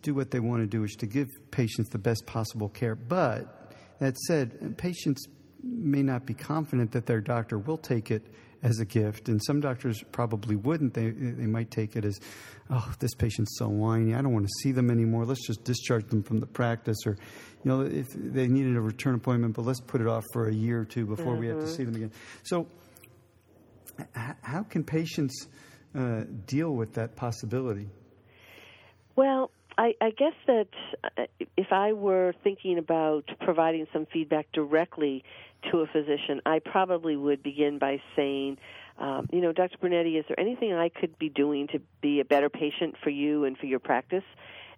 do 0.01 0.13
what 0.13 0.32
they 0.32 0.39
want 0.39 0.62
to 0.62 0.67
do, 0.67 0.82
which 0.82 0.91
is 0.91 0.97
to 0.97 1.08
give 1.08 1.27
patients 1.51 1.89
the 1.89 1.97
best 1.97 2.25
possible 2.25 2.69
care. 2.69 2.95
But 2.95 3.73
that 3.99 4.17
said, 4.17 4.77
patients 4.77 5.27
may 5.63 6.01
not 6.01 6.25
be 6.25 6.34
confident 6.34 6.91
that 6.91 7.06
their 7.06 7.21
doctor 7.21 7.58
will 7.58 7.77
take 7.77 8.12
it 8.12 8.25
as 8.63 8.80
a 8.80 8.86
gift, 8.86 9.28
and 9.28 9.41
some 9.43 9.60
doctors 9.60 10.04
probably 10.12 10.56
wouldn't. 10.56 10.93
They 10.93 11.10
they 11.10 11.47
might 11.47 11.71
take 11.71 11.95
it 11.95 12.06
as, 12.06 12.19
oh, 12.69 12.93
this 13.00 13.13
patient's 13.15 13.58
so 13.58 13.67
whiny. 13.67 14.13
I 14.13 14.21
don't 14.21 14.34
want 14.34 14.45
to 14.45 14.54
see 14.62 14.71
them 14.71 14.91
anymore. 14.91 15.26
Let's 15.26 15.45
just 15.45 15.63
discharge 15.63 16.08
them 16.08 16.24
from 16.24 16.39
the 16.39 16.45
practice, 16.45 16.97
or, 17.06 17.17
you 17.63 17.71
know, 17.71 17.82
if 17.82 18.08
they 18.13 18.47
needed 18.47 18.76
a 18.76 18.82
return 18.82 19.15
appointment, 19.15 19.56
but 19.56 19.65
let's 19.65 19.82
put 19.82 20.02
it 20.02 20.08
off 20.08 20.24
for 20.34 20.47
a 20.47 20.54
year 20.54 20.82
or 20.82 20.86
two 20.86 21.06
before 21.06 21.34
mm-hmm. 21.34 21.41
we 21.41 21.47
have 21.47 21.58
to 21.58 21.63
mm-hmm. 21.63 21.76
see 21.76 21.84
them 21.84 21.95
again. 21.95 22.12
So, 22.43 22.67
how 24.13 24.63
can 24.63 24.84
patients 24.84 25.47
uh, 25.95 26.24
deal 26.45 26.71
with 26.71 26.93
that 26.93 27.15
possibility? 27.15 27.89
Well, 29.15 29.52
I, 29.78 29.93
I 30.02 30.12
guess 30.12 30.34
that 30.47 30.67
uh, 31.04 31.24
if 31.58 31.71
I 31.71 31.93
were 31.93 32.34
thinking 32.43 32.78
about 32.78 33.24
providing 33.41 33.88
some 33.93 34.06
feedback 34.12 34.52
directly 34.52 35.24
to 35.71 35.80
a 35.80 35.88
physician, 35.88 36.41
I 36.45 36.60
probably 36.60 37.15
would 37.15 37.43
begin 37.43 37.78
by 37.78 38.02
saying, 38.15 38.58
um, 38.97 39.28
you 39.32 39.41
know, 39.41 39.52
Dr. 39.52 39.78
Brunetti, 39.80 40.17
is 40.17 40.26
there 40.28 40.39
anything 40.39 40.74
I 40.74 40.89
could 40.89 41.17
be 41.17 41.30
doing 41.30 41.67
to 41.67 41.80
be 42.02 42.19
a 42.19 42.26
better 42.26 42.50
patient 42.50 42.95
for 43.04 43.10
you 43.10 43.45
and 43.45 43.58
for 43.58 43.65
your 43.65 43.80
practice? 43.80 44.24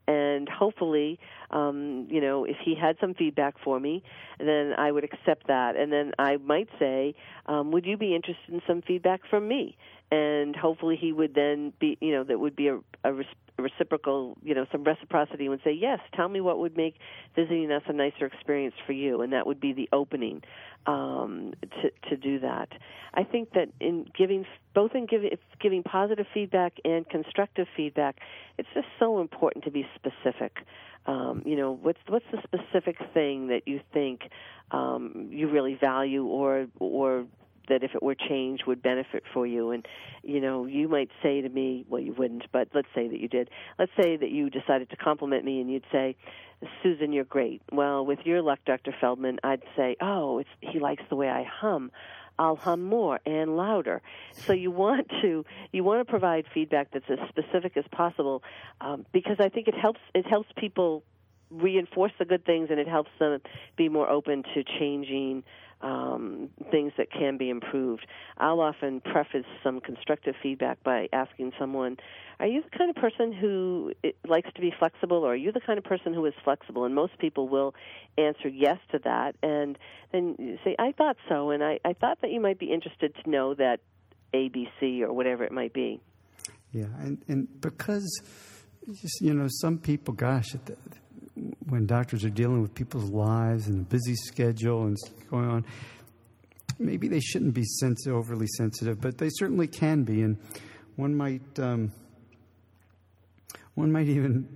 and 0.07 0.49
hopefully 0.49 1.17
um 1.51 2.07
you 2.09 2.19
know 2.19 2.43
if 2.43 2.57
he 2.63 2.75
had 2.75 2.97
some 2.99 3.13
feedback 3.13 3.55
for 3.63 3.79
me 3.79 4.03
then 4.39 4.73
i 4.77 4.91
would 4.91 5.03
accept 5.03 5.47
that 5.47 5.75
and 5.75 5.93
then 5.93 6.11
i 6.19 6.37
might 6.37 6.67
say 6.77 7.15
um 7.45 7.71
would 7.71 7.85
you 7.85 7.95
be 7.95 8.13
interested 8.13 8.49
in 8.53 8.61
some 8.67 8.81
feedback 8.81 9.21
from 9.29 9.47
me 9.47 9.77
and 10.13 10.55
hopefully 10.55 10.97
he 10.99 11.11
would 11.11 11.33
then 11.33 11.73
be 11.79 11.97
you 12.01 12.11
know 12.11 12.23
that 12.23 12.39
would 12.39 12.55
be 12.55 12.67
a, 12.67 12.79
a 13.03 13.13
reciprocal, 13.59 14.37
you 14.43 14.55
know, 14.55 14.65
some 14.71 14.83
reciprocity 14.83 15.47
would 15.47 15.61
say, 15.63 15.71
yes, 15.71 15.99
tell 16.15 16.27
me 16.27 16.41
what 16.41 16.59
would 16.59 16.75
make 16.75 16.95
visiting 17.35 17.71
us 17.71 17.83
a 17.87 17.93
nicer 17.93 18.25
experience 18.25 18.75
for 18.85 18.93
you, 18.93 19.21
and 19.21 19.33
that 19.33 19.45
would 19.45 19.59
be 19.59 19.73
the 19.73 19.87
opening 19.93 20.41
um, 20.85 21.53
to 21.61 22.09
to 22.09 22.17
do 22.17 22.39
that. 22.39 22.69
I 23.13 23.23
think 23.23 23.51
that 23.53 23.69
in 23.79 24.05
giving 24.17 24.45
both 24.73 24.91
in 24.95 25.05
giving 25.05 25.31
giving 25.61 25.83
positive 25.83 26.25
feedback 26.33 26.73
and 26.83 27.07
constructive 27.07 27.67
feedback, 27.75 28.17
it's 28.57 28.69
just 28.73 28.87
so 28.99 29.21
important 29.21 29.63
to 29.65 29.71
be 29.71 29.85
specific. 29.95 30.57
Um, 31.05 31.43
you 31.45 31.55
know, 31.55 31.77
what's 31.81 31.99
what's 32.07 32.25
the 32.31 32.39
specific 32.43 32.97
thing 33.13 33.47
that 33.47 33.67
you 33.67 33.81
think 33.93 34.21
um, 34.71 35.29
you 35.31 35.49
really 35.49 35.75
value 35.75 36.25
or 36.25 36.67
or 36.79 37.25
that 37.69 37.83
if 37.83 37.95
it 37.95 38.03
were 38.03 38.15
changed 38.15 38.65
would 38.65 38.81
benefit 38.81 39.23
for 39.33 39.45
you. 39.45 39.71
And 39.71 39.87
you 40.23 40.39
know 40.39 40.65
you 40.65 40.87
might 40.87 41.09
say 41.21 41.41
to 41.41 41.49
me 41.49 41.85
well 41.89 42.01
you 42.01 42.13
wouldn't 42.13 42.43
but 42.51 42.69
let's 42.73 42.87
say 42.95 43.07
that 43.07 43.19
you 43.19 43.27
did. 43.27 43.49
Let's 43.79 43.91
say 43.99 44.17
that 44.17 44.31
you 44.31 44.49
decided 44.49 44.89
to 44.89 44.95
compliment 44.95 45.45
me 45.45 45.61
and 45.61 45.71
you'd 45.71 45.85
say 45.91 46.15
susan 46.81 47.13
you're 47.13 47.23
great. 47.23 47.61
Well 47.71 48.05
with 48.05 48.19
your 48.25 48.41
luck 48.41 48.59
dr 48.65 48.93
feldman 48.99 49.39
i'd 49.43 49.63
say 49.75 49.95
oh 50.01 50.39
it's 50.39 50.49
he 50.61 50.79
likes 50.79 51.03
the 51.09 51.15
way 51.15 51.29
i 51.29 51.43
hum. 51.43 51.91
I'll 52.39 52.55
hum 52.55 52.81
more 52.81 53.19
and 53.25 53.55
louder. 53.55 54.01
So 54.31 54.53
you 54.53 54.71
want 54.71 55.09
to 55.21 55.45
you 55.71 55.83
want 55.83 56.05
to 56.05 56.09
provide 56.09 56.45
feedback 56.51 56.89
that's 56.91 57.05
as 57.09 57.19
specific 57.29 57.77
as 57.77 57.85
possible 57.91 58.43
um, 58.81 59.05
because 59.13 59.37
I 59.39 59.49
think 59.49 59.67
it 59.67 59.75
helps 59.75 59.99
it 60.15 60.25
helps 60.25 60.49
people 60.57 61.03
reinforce 61.51 62.11
the 62.17 62.25
good 62.25 62.45
things 62.45 62.69
and 62.71 62.79
it 62.79 62.87
helps 62.87 63.11
them 63.19 63.39
be 63.77 63.89
more 63.89 64.09
open 64.09 64.43
to 64.55 64.63
changing 64.79 65.43
um, 65.83 66.49
things 66.71 66.93
that 66.97 67.11
can 67.11 67.37
be 67.37 67.49
improved. 67.49 68.07
I'll 68.37 68.61
often 68.61 69.01
preface 69.01 69.45
some 69.63 69.81
constructive 69.81 70.35
feedback 70.41 70.81
by 70.83 71.09
asking 71.13 71.51
someone, 71.59 71.97
"Are 72.39 72.47
you 72.47 72.63
the 72.63 72.75
kind 72.75 72.89
of 72.89 72.95
person 72.95 73.33
who 73.33 73.91
likes 74.27 74.49
to 74.55 74.61
be 74.61 74.71
flexible, 74.79 75.17
or 75.17 75.33
are 75.33 75.35
you 75.35 75.51
the 75.51 75.61
kind 75.61 75.77
of 75.77 75.83
person 75.83 76.13
who 76.13 76.25
is 76.25 76.33
flexible?" 76.43 76.85
And 76.85 76.95
most 76.95 77.17
people 77.19 77.47
will 77.49 77.75
answer 78.17 78.47
yes 78.47 78.79
to 78.91 78.99
that, 79.03 79.35
and 79.43 79.77
then 80.11 80.57
say, 80.63 80.75
"I 80.79 80.93
thought 80.93 81.17
so," 81.29 81.51
and 81.51 81.63
I, 81.63 81.79
I 81.85 81.93
thought 81.93 82.21
that 82.21 82.31
you 82.31 82.39
might 82.39 82.59
be 82.59 82.71
interested 82.71 83.13
to 83.23 83.29
know 83.29 83.53
that 83.55 83.81
ABC 84.33 85.01
or 85.01 85.13
whatever 85.13 85.43
it 85.43 85.51
might 85.51 85.73
be. 85.73 85.99
Yeah, 86.71 86.87
and 86.99 87.23
and 87.27 87.47
because 87.61 88.21
you 89.21 89.33
know 89.33 89.47
some 89.49 89.77
people, 89.77 90.13
gosh, 90.13 90.55
when 91.67 91.85
doctors 91.85 92.23
are 92.23 92.29
dealing 92.29 92.61
with 92.61 92.75
people's 92.75 93.09
lives 93.09 93.67
and 93.67 93.81
a 93.81 93.89
busy 93.89 94.15
schedule 94.15 94.85
and 94.85 94.97
going 95.29 95.49
on, 95.49 95.65
maybe 96.79 97.07
they 97.07 97.19
shouldn't 97.19 97.53
be 97.53 97.63
overly 98.07 98.47
sensitive, 98.57 99.01
but 99.01 99.17
they 99.17 99.29
certainly 99.29 99.67
can 99.67 100.03
be, 100.03 100.21
and 100.21 100.37
one 100.95 101.15
might 101.15 101.59
um, 101.59 101.91
one 103.75 103.91
might 103.91 104.07
even 104.07 104.47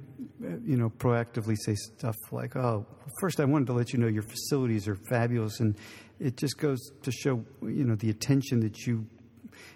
you 0.65 0.77
know 0.77 0.89
proactively 0.89 1.55
say 1.57 1.75
stuff 1.75 2.15
like, 2.31 2.55
"Oh, 2.55 2.85
first 3.19 3.39
I 3.39 3.45
wanted 3.45 3.67
to 3.67 3.73
let 3.73 3.93
you 3.93 3.99
know 3.99 4.07
your 4.07 4.23
facilities 4.23 4.87
are 4.87 4.97
fabulous," 5.09 5.59
and 5.59 5.75
it 6.19 6.37
just 6.37 6.57
goes 6.57 6.79
to 7.03 7.11
show 7.11 7.43
you 7.61 7.85
know 7.85 7.95
the 7.95 8.09
attention 8.09 8.59
that 8.61 8.85
you 8.85 9.05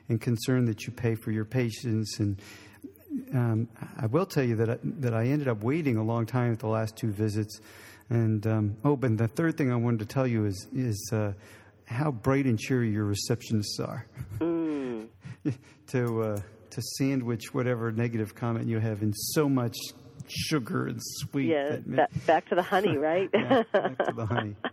and 0.10 0.22
concern 0.22 0.66
that 0.66 0.86
you 0.86 0.94
pay 0.94 1.16
for 1.16 1.32
your 1.32 1.46
patients 1.46 2.20
and. 2.20 2.40
Um, 3.34 3.70
I 3.98 4.08
will 4.08 4.26
tell 4.26 4.44
you 4.44 4.56
that 4.58 4.70
I, 4.70 4.78
that 4.84 5.14
I 5.14 5.28
ended 5.28 5.48
up 5.48 5.64
waiting 5.64 5.98
a 5.98 6.04
long 6.04 6.26
time 6.26 6.52
at 6.52 6.60
the 6.60 6.68
last 6.68 6.98
two 6.98 7.12
visits, 7.12 7.60
and 8.10 8.46
um, 8.46 8.78
oh, 8.84 8.96
but 8.96 9.18
the 9.18 9.28
third 9.28 9.58
thing 9.58 9.72
I 9.72 9.76
wanted 9.76 10.00
to 10.00 10.06
tell 10.06 10.28
you 10.28 10.46
is 10.46 10.68
is 10.74 11.12
uh, 11.14 11.34
how 11.86 12.12
bright 12.12 12.46
and 12.46 12.60
cheery 12.60 12.92
your 12.92 13.06
receptionists 13.06 13.80
are. 13.80 14.06
Mm. 14.40 15.08
to 15.88 16.22
uh, 16.22 16.42
to 16.72 16.82
sandwich 16.98 17.54
whatever 17.54 17.92
negative 17.92 18.36
comment 18.36 18.68
you 18.68 18.80
have 18.80 19.02
in 19.02 19.14
so 19.14 19.48
much 19.48 19.76
sugar 20.28 20.88
and 20.88 21.00
sweet. 21.02 21.50
Yeah, 21.50 21.78
ba- 21.86 22.08
back 22.26 22.50
to 22.50 22.56
the 22.56 22.64
honey, 22.64 22.98
right? 22.98 23.30
yeah, 23.34 23.64
back 23.72 23.98
to 24.06 24.14
the 24.16 24.26
honey. 24.26 24.56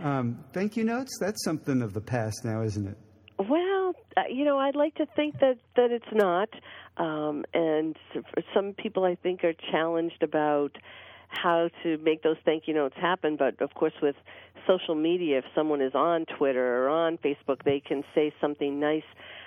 Um, 0.00 0.44
thank 0.52 0.76
you 0.76 0.84
notes. 0.84 1.18
That's 1.20 1.42
something 1.44 1.82
of 1.82 1.92
the 1.92 2.00
past 2.00 2.44
now, 2.44 2.62
isn't 2.62 2.86
it? 2.86 2.96
Well, 3.36 3.77
uh, 4.16 4.22
you 4.30 4.44
know, 4.44 4.58
I'd 4.58 4.76
like 4.76 4.94
to 4.96 5.06
think 5.16 5.40
that 5.40 5.58
that 5.76 5.90
it's 5.90 6.12
not. 6.12 6.48
Um, 6.96 7.44
and 7.54 7.96
some 8.54 8.72
people, 8.72 9.04
I 9.04 9.14
think, 9.14 9.44
are 9.44 9.54
challenged 9.70 10.22
about 10.22 10.76
how 11.28 11.68
to 11.82 11.98
make 11.98 12.22
those 12.22 12.38
thank 12.44 12.66
you 12.66 12.74
notes 12.74 12.96
happen. 12.96 13.36
But 13.36 13.60
of 13.60 13.74
course, 13.74 13.92
with 14.02 14.16
social 14.66 14.94
media, 14.94 15.38
if 15.38 15.44
someone 15.54 15.80
is 15.80 15.94
on 15.94 16.24
Twitter 16.36 16.84
or 16.84 16.88
on 16.88 17.18
Facebook, 17.18 17.62
they 17.64 17.80
can 17.80 18.02
say 18.14 18.32
something 18.40 18.80
nice 18.80 19.02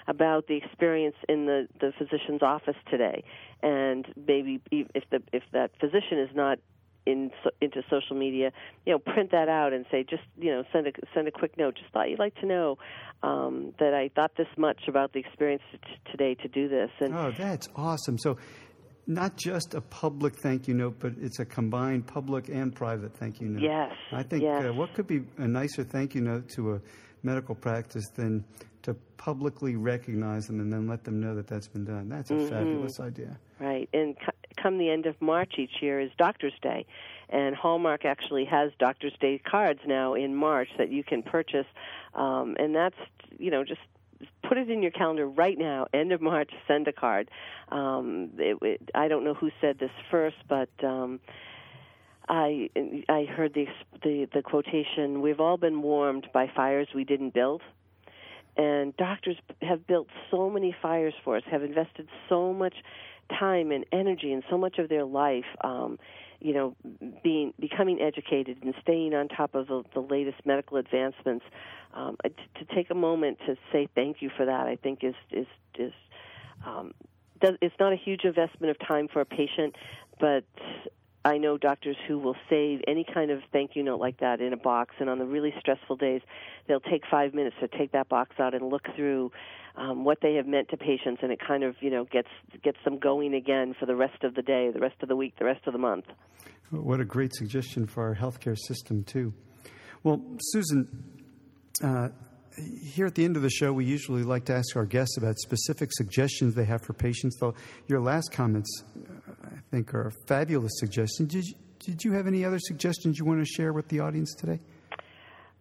about 0.07 0.47
the 0.47 0.55
experience 0.55 1.15
in 1.27 1.45
the 1.45 1.67
the 1.79 1.91
physician's 1.97 2.41
office 2.41 2.77
today, 2.89 3.23
and 3.61 4.05
maybe 4.27 4.61
if 4.71 5.03
the 5.09 5.21
if 5.31 5.43
that 5.53 5.71
physician 5.79 6.19
is 6.19 6.29
not 6.35 6.59
in 7.05 7.31
into 7.61 7.81
social 7.89 8.15
media, 8.15 8.51
you 8.85 8.93
know, 8.93 8.99
print 8.99 9.31
that 9.31 9.49
out 9.49 9.73
and 9.73 9.85
say, 9.91 10.03
just 10.07 10.23
you 10.37 10.51
know, 10.51 10.63
send 10.71 10.87
a 10.87 10.91
send 11.13 11.27
a 11.27 11.31
quick 11.31 11.57
note. 11.57 11.75
Just 11.75 11.91
thought 11.93 12.09
you'd 12.09 12.19
like 12.19 12.35
to 12.35 12.45
know 12.45 12.77
um, 13.23 13.73
that 13.79 13.93
I 13.93 14.09
thought 14.15 14.31
this 14.37 14.47
much 14.57 14.81
about 14.87 15.13
the 15.13 15.19
experience 15.19 15.63
t- 15.71 15.77
today 16.11 16.35
to 16.35 16.47
do 16.47 16.69
this. 16.69 16.89
And 16.99 17.15
oh, 17.15 17.31
that's 17.37 17.67
awesome. 17.75 18.17
So. 18.17 18.37
Not 19.07 19.35
just 19.35 19.73
a 19.73 19.81
public 19.81 20.35
thank 20.43 20.67
you 20.67 20.75
note, 20.75 20.97
but 20.99 21.13
it's 21.19 21.39
a 21.39 21.45
combined 21.45 22.05
public 22.05 22.49
and 22.49 22.73
private 22.73 23.17
thank 23.17 23.41
you 23.41 23.49
note. 23.49 23.63
Yes. 23.63 23.91
I 24.13 24.21
think 24.21 24.43
yes. 24.43 24.63
Uh, 24.63 24.73
what 24.73 24.93
could 24.93 25.07
be 25.07 25.21
a 25.39 25.47
nicer 25.47 25.83
thank 25.83 26.13
you 26.13 26.21
note 26.21 26.47
to 26.49 26.73
a 26.73 26.81
medical 27.23 27.55
practice 27.55 28.07
than 28.15 28.45
to 28.83 28.95
publicly 29.17 29.75
recognize 29.75 30.45
them 30.47 30.59
and 30.59 30.71
then 30.71 30.87
let 30.87 31.03
them 31.03 31.19
know 31.19 31.35
that 31.35 31.47
that's 31.47 31.67
been 31.67 31.85
done. 31.85 32.09
That's 32.09 32.31
a 32.31 32.35
mm-hmm. 32.35 32.49
fabulous 32.49 32.99
idea. 32.99 33.37
Right. 33.59 33.89
And 33.93 34.15
come 34.55 34.77
the 34.77 34.89
end 34.89 35.05
of 35.05 35.19
March 35.21 35.53
each 35.57 35.81
year 35.81 35.99
is 35.99 36.11
Doctor's 36.17 36.53
Day. 36.61 36.85
And 37.29 37.55
Hallmark 37.55 38.05
actually 38.05 38.45
has 38.45 38.71
Doctor's 38.77 39.13
Day 39.19 39.39
cards 39.39 39.79
now 39.85 40.13
in 40.15 40.35
March 40.35 40.69
that 40.77 40.91
you 40.91 41.03
can 41.03 41.23
purchase. 41.23 41.67
Um, 42.13 42.55
and 42.59 42.75
that's, 42.75 42.97
you 43.37 43.51
know, 43.51 43.63
just 43.63 43.81
put 44.43 44.57
it 44.57 44.69
in 44.69 44.81
your 44.81 44.91
calendar 44.91 45.27
right 45.27 45.57
now. 45.57 45.87
End 45.93 46.11
of 46.11 46.21
March, 46.21 46.51
send 46.67 46.87
a 46.87 46.93
card. 46.93 47.29
Um, 47.69 48.31
it, 48.37 48.57
it, 48.61 48.89
I 48.93 49.07
don't 49.07 49.23
know 49.23 49.33
who 49.33 49.49
said 49.61 49.79
this 49.79 49.91
first, 50.09 50.37
but 50.49 50.69
um, 50.83 51.21
I 52.27 52.69
I 53.07 53.25
heard 53.25 53.53
the 53.53 53.65
the 54.03 54.27
the 54.33 54.41
quotation. 54.41 55.21
We've 55.21 55.39
all 55.39 55.57
been 55.57 55.81
warmed 55.81 56.27
by 56.33 56.51
fires 56.53 56.89
we 56.93 57.05
didn't 57.05 57.33
build 57.33 57.61
and 58.57 58.95
doctors 58.97 59.37
have 59.61 59.87
built 59.87 60.07
so 60.29 60.49
many 60.49 60.75
fires 60.81 61.13
for 61.23 61.37
us, 61.37 61.43
have 61.49 61.63
invested 61.63 62.07
so 62.27 62.53
much 62.53 62.75
time 63.39 63.71
and 63.71 63.85
energy 63.91 64.31
and 64.31 64.43
so 64.49 64.57
much 64.57 64.77
of 64.77 64.89
their 64.89 65.05
life, 65.05 65.45
um, 65.63 65.99
you 66.39 66.53
know, 66.53 66.75
being 67.23 67.53
becoming 67.59 68.01
educated 68.01 68.57
and 68.63 68.73
staying 68.81 69.13
on 69.13 69.27
top 69.27 69.55
of 69.55 69.67
the, 69.67 69.83
the 69.93 69.99
latest 69.99 70.37
medical 70.45 70.77
advancements. 70.77 71.45
Um, 71.93 72.17
to, 72.23 72.65
to 72.65 72.75
take 72.75 72.89
a 72.89 72.95
moment 72.95 73.39
to 73.45 73.55
say 73.71 73.87
thank 73.93 74.21
you 74.21 74.29
for 74.35 74.45
that, 74.45 74.67
I 74.67 74.75
think 74.75 75.03
is 75.03 75.15
is 75.31 75.47
is 75.77 75.93
um, 76.65 76.93
does, 77.41 77.55
it's 77.61 77.75
not 77.79 77.93
a 77.93 77.97
huge 77.97 78.23
investment 78.23 78.71
of 78.71 78.87
time 78.87 79.07
for 79.11 79.21
a 79.21 79.25
patient, 79.25 79.75
but 80.19 80.43
I 81.23 81.37
know 81.37 81.57
doctors 81.57 81.97
who 82.07 82.17
will 82.17 82.35
save 82.49 82.81
any 82.87 83.05
kind 83.13 83.29
of 83.29 83.41
thank 83.51 83.71
you 83.75 83.83
note 83.83 83.99
like 83.99 84.19
that 84.21 84.41
in 84.41 84.53
a 84.53 84.57
box, 84.57 84.95
and 84.99 85.09
on 85.09 85.19
the 85.19 85.25
really 85.25 85.53
stressful 85.59 85.97
days, 85.97 86.21
they'll 86.67 86.79
take 86.79 87.03
five 87.09 87.33
minutes 87.33 87.55
to 87.61 87.67
take 87.67 87.91
that 87.91 88.09
box 88.09 88.35
out 88.39 88.55
and 88.55 88.69
look 88.69 88.87
through 88.95 89.31
um, 89.75 90.03
what 90.03 90.17
they 90.21 90.35
have 90.35 90.47
meant 90.47 90.69
to 90.69 90.77
patients, 90.77 91.19
and 91.21 91.31
it 91.31 91.39
kind 91.45 91.63
of 91.63 91.75
you 91.79 91.91
know 91.91 92.05
gets 92.05 92.29
gets 92.63 92.77
them 92.83 92.97
going 92.97 93.35
again 93.35 93.75
for 93.79 93.85
the 93.85 93.95
rest 93.95 94.23
of 94.23 94.33
the 94.33 94.41
day, 94.41 94.71
the 94.73 94.79
rest 94.79 94.95
of 95.03 95.09
the 95.09 95.15
week, 95.15 95.33
the 95.37 95.45
rest 95.45 95.61
of 95.67 95.73
the 95.73 95.79
month. 95.79 96.05
What 96.71 96.99
a 96.99 97.05
great 97.05 97.33
suggestion 97.35 97.85
for 97.85 98.03
our 98.03 98.15
healthcare 98.15 98.57
system 98.57 99.03
too. 99.03 99.33
Well, 100.03 100.23
Susan. 100.39 100.87
Uh, 101.83 102.09
here 102.83 103.05
at 103.05 103.15
the 103.15 103.23
end 103.23 103.37
of 103.37 103.41
the 103.41 103.49
show, 103.49 103.71
we 103.71 103.85
usually 103.85 104.23
like 104.23 104.45
to 104.45 104.53
ask 104.53 104.75
our 104.75 104.85
guests 104.85 105.17
about 105.17 105.37
specific 105.37 105.89
suggestions 105.93 106.53
they 106.53 106.65
have 106.65 106.81
for 106.81 106.93
patients. 106.93 107.37
Though 107.39 107.55
your 107.87 108.01
last 108.01 108.31
comments 108.33 108.83
think 109.71 109.93
are 109.93 110.11
fabulous 110.27 110.71
suggestion. 110.75 111.25
Did 111.27 111.45
you, 111.45 111.53
did 111.79 112.03
you 112.03 112.11
have 112.13 112.27
any 112.27 112.45
other 112.45 112.59
suggestions 112.59 113.17
you 113.19 113.25
want 113.25 113.39
to 113.39 113.45
share 113.45 113.73
with 113.73 113.87
the 113.87 113.99
audience 113.99 114.33
today? 114.35 114.59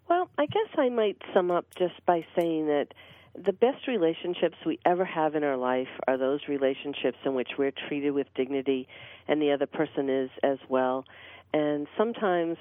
Well, 0.09 0.29
I 0.39 0.47
guess 0.47 0.69
I 0.77 0.89
might 0.89 1.17
sum 1.33 1.51
up 1.51 1.67
just 1.79 2.05
by 2.07 2.25
saying 2.37 2.67
that 2.67 2.89
the 3.35 3.53
best 3.53 3.87
relationships 3.87 4.57
we 4.67 4.79
ever 4.85 5.05
have 5.05 5.35
in 5.35 5.45
our 5.45 5.57
life 5.57 5.89
are 6.09 6.19
those 6.19 6.41
relationships 6.49 7.19
in 7.25 7.35
which 7.35 7.51
we're 7.59 7.73
treated 7.89 8.11
with 8.11 8.27
dignity 8.35 8.89
and 9.29 9.41
the 9.41 9.53
other 9.53 9.67
person 9.67 10.11
is 10.11 10.31
as 10.43 10.59
well. 10.69 11.05
And 11.53 11.87
sometimes 11.97 12.57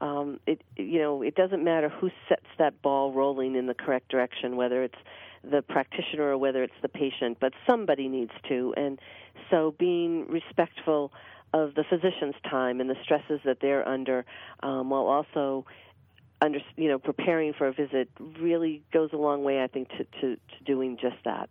um, 0.00 0.40
it 0.46 0.62
you 0.76 0.98
know 0.98 1.22
it 1.22 1.34
doesn't 1.34 1.62
matter 1.62 1.88
who 1.88 2.10
sets 2.28 2.46
that 2.58 2.80
ball 2.82 3.12
rolling 3.12 3.54
in 3.54 3.66
the 3.66 3.74
correct 3.74 4.08
direction, 4.08 4.56
whether 4.56 4.82
it's 4.82 4.98
the 5.42 5.62
practitioner 5.62 6.24
or 6.24 6.38
whether 6.38 6.62
it's 6.62 6.74
the 6.82 6.88
patient, 6.88 7.38
but 7.40 7.52
somebody 7.68 8.08
needs 8.08 8.32
to. 8.48 8.74
And 8.76 8.98
so 9.50 9.74
being 9.78 10.26
respectful 10.28 11.12
of 11.52 11.74
the 11.74 11.84
physician's 11.88 12.34
time 12.48 12.80
and 12.80 12.88
the 12.88 12.96
stresses 13.02 13.40
that 13.44 13.58
they're 13.60 13.86
under, 13.86 14.24
um, 14.62 14.90
while 14.90 15.06
also 15.06 15.64
under, 16.42 16.58
you 16.76 16.88
know 16.88 16.98
preparing 16.98 17.52
for 17.52 17.68
a 17.68 17.72
visit, 17.72 18.08
really 18.40 18.82
goes 18.92 19.10
a 19.12 19.16
long 19.16 19.42
way, 19.42 19.62
I 19.62 19.66
think, 19.66 19.88
to, 19.90 20.04
to, 20.20 20.36
to 20.36 20.64
doing 20.64 20.96
just 21.00 21.16
that. 21.24 21.50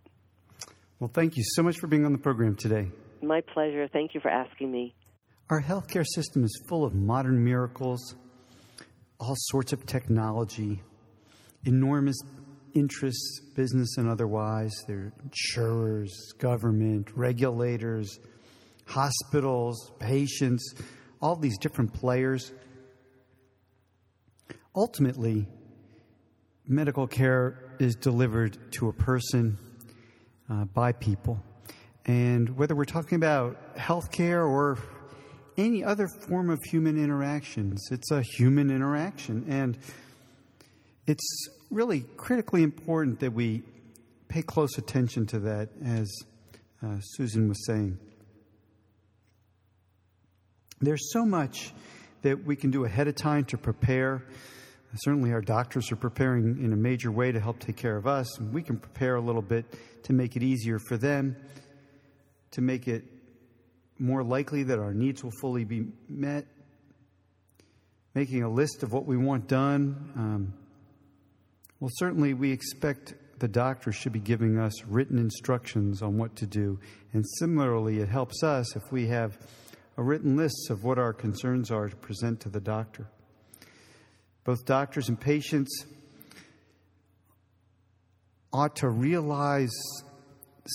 Well, 0.99 1.11
thank 1.13 1.37
you 1.37 1.43
so 1.45 1.63
much 1.63 1.77
for 1.79 1.87
being 1.87 2.05
on 2.05 2.11
the 2.11 2.17
program 2.17 2.55
today. 2.55 2.91
My 3.21 3.41
pleasure. 3.41 3.87
Thank 3.91 4.13
you 4.13 4.21
for 4.21 4.29
asking 4.29 4.71
me. 4.71 4.93
Our 5.49 5.61
healthcare 5.61 6.05
system 6.05 6.43
is 6.43 6.63
full 6.67 6.85
of 6.85 6.93
modern 6.93 7.43
miracles, 7.43 8.15
all 9.19 9.35
sorts 9.35 9.73
of 9.73 9.85
technology, 9.85 10.81
enormous 11.65 12.17
interests, 12.73 13.41
business 13.55 13.97
and 13.97 14.09
otherwise. 14.09 14.71
There 14.87 14.97
are 14.97 15.13
insurers, 15.23 16.33
government, 16.39 17.09
regulators, 17.15 18.19
hospitals, 18.85 19.91
patients, 19.99 20.73
all 21.21 21.35
these 21.35 21.57
different 21.57 21.93
players. 21.93 22.51
Ultimately, 24.75 25.47
medical 26.67 27.07
care 27.07 27.75
is 27.79 27.95
delivered 27.95 28.71
to 28.73 28.89
a 28.89 28.93
person 28.93 29.57
uh, 30.49 30.65
by 30.65 30.91
people. 30.91 31.43
And 32.05 32.57
whether 32.57 32.75
we're 32.75 32.85
talking 32.85 33.17
about 33.17 33.75
healthcare 33.75 34.47
or 34.47 34.77
any 35.57 35.83
other 35.83 36.07
form 36.07 36.49
of 36.49 36.59
human 36.63 36.97
interactions, 36.97 37.87
it's 37.91 38.11
a 38.11 38.21
human 38.21 38.71
interaction. 38.71 39.45
And 39.47 39.77
it's 41.09 41.49
really 41.71 42.01
critically 42.17 42.61
important 42.61 43.19
that 43.21 43.33
we 43.33 43.63
pay 44.27 44.43
close 44.43 44.77
attention 44.77 45.25
to 45.25 45.39
that, 45.39 45.69
as 45.83 46.07
uh, 46.83 46.99
Susan 46.99 47.49
was 47.49 47.65
saying. 47.65 47.97
There's 50.79 51.11
so 51.11 51.25
much 51.25 51.73
that 52.21 52.45
we 52.45 52.55
can 52.55 52.69
do 52.69 52.85
ahead 52.85 53.07
of 53.07 53.15
time 53.15 53.43
to 53.45 53.57
prepare. 53.57 54.23
Certainly, 54.97 55.33
our 55.33 55.41
doctors 55.41 55.91
are 55.91 55.95
preparing 55.95 56.63
in 56.63 56.73
a 56.73 56.75
major 56.75 57.11
way 57.11 57.31
to 57.31 57.39
help 57.39 57.57
take 57.59 57.75
care 57.75 57.97
of 57.97 58.05
us, 58.05 58.37
and 58.37 58.53
we 58.53 58.61
can 58.61 58.77
prepare 58.77 59.15
a 59.15 59.21
little 59.21 59.41
bit 59.41 59.65
to 60.03 60.13
make 60.13 60.35
it 60.35 60.43
easier 60.43 60.77
for 60.77 60.95
them, 60.95 61.35
to 62.51 62.61
make 62.61 62.87
it 62.87 63.03
more 63.97 64.23
likely 64.23 64.61
that 64.61 64.77
our 64.77 64.93
needs 64.93 65.23
will 65.23 65.33
fully 65.41 65.63
be 65.63 65.87
met. 66.07 66.45
Making 68.13 68.43
a 68.43 68.49
list 68.49 68.83
of 68.83 68.93
what 68.93 69.05
we 69.05 69.17
want 69.17 69.47
done, 69.47 70.11
um, 70.15 70.53
well, 71.79 71.91
certainly 71.93 72.33
we 72.33 72.51
expect 72.51 73.13
the 73.39 73.47
doctor 73.47 73.91
should 73.91 74.11
be 74.11 74.19
giving 74.19 74.59
us 74.59 74.83
written 74.85 75.17
instructions 75.17 76.01
on 76.01 76.17
what 76.17 76.35
to 76.37 76.45
do. 76.45 76.79
And 77.13 77.25
similarly, 77.39 77.99
it 77.99 78.09
helps 78.09 78.43
us 78.43 78.75
if 78.75 78.91
we 78.91 79.07
have 79.07 79.37
a 79.97 80.03
written 80.03 80.35
list 80.35 80.69
of 80.69 80.83
what 80.83 80.97
our 80.97 81.13
concerns 81.13 81.71
are 81.71 81.87
to 81.87 81.95
present 81.95 82.41
to 82.41 82.49
the 82.49 82.59
doctor. 82.59 83.07
Both 84.43 84.65
doctors 84.65 85.09
and 85.09 85.19
patients 85.19 85.85
ought 88.51 88.75
to 88.77 88.89
realize 88.89 89.75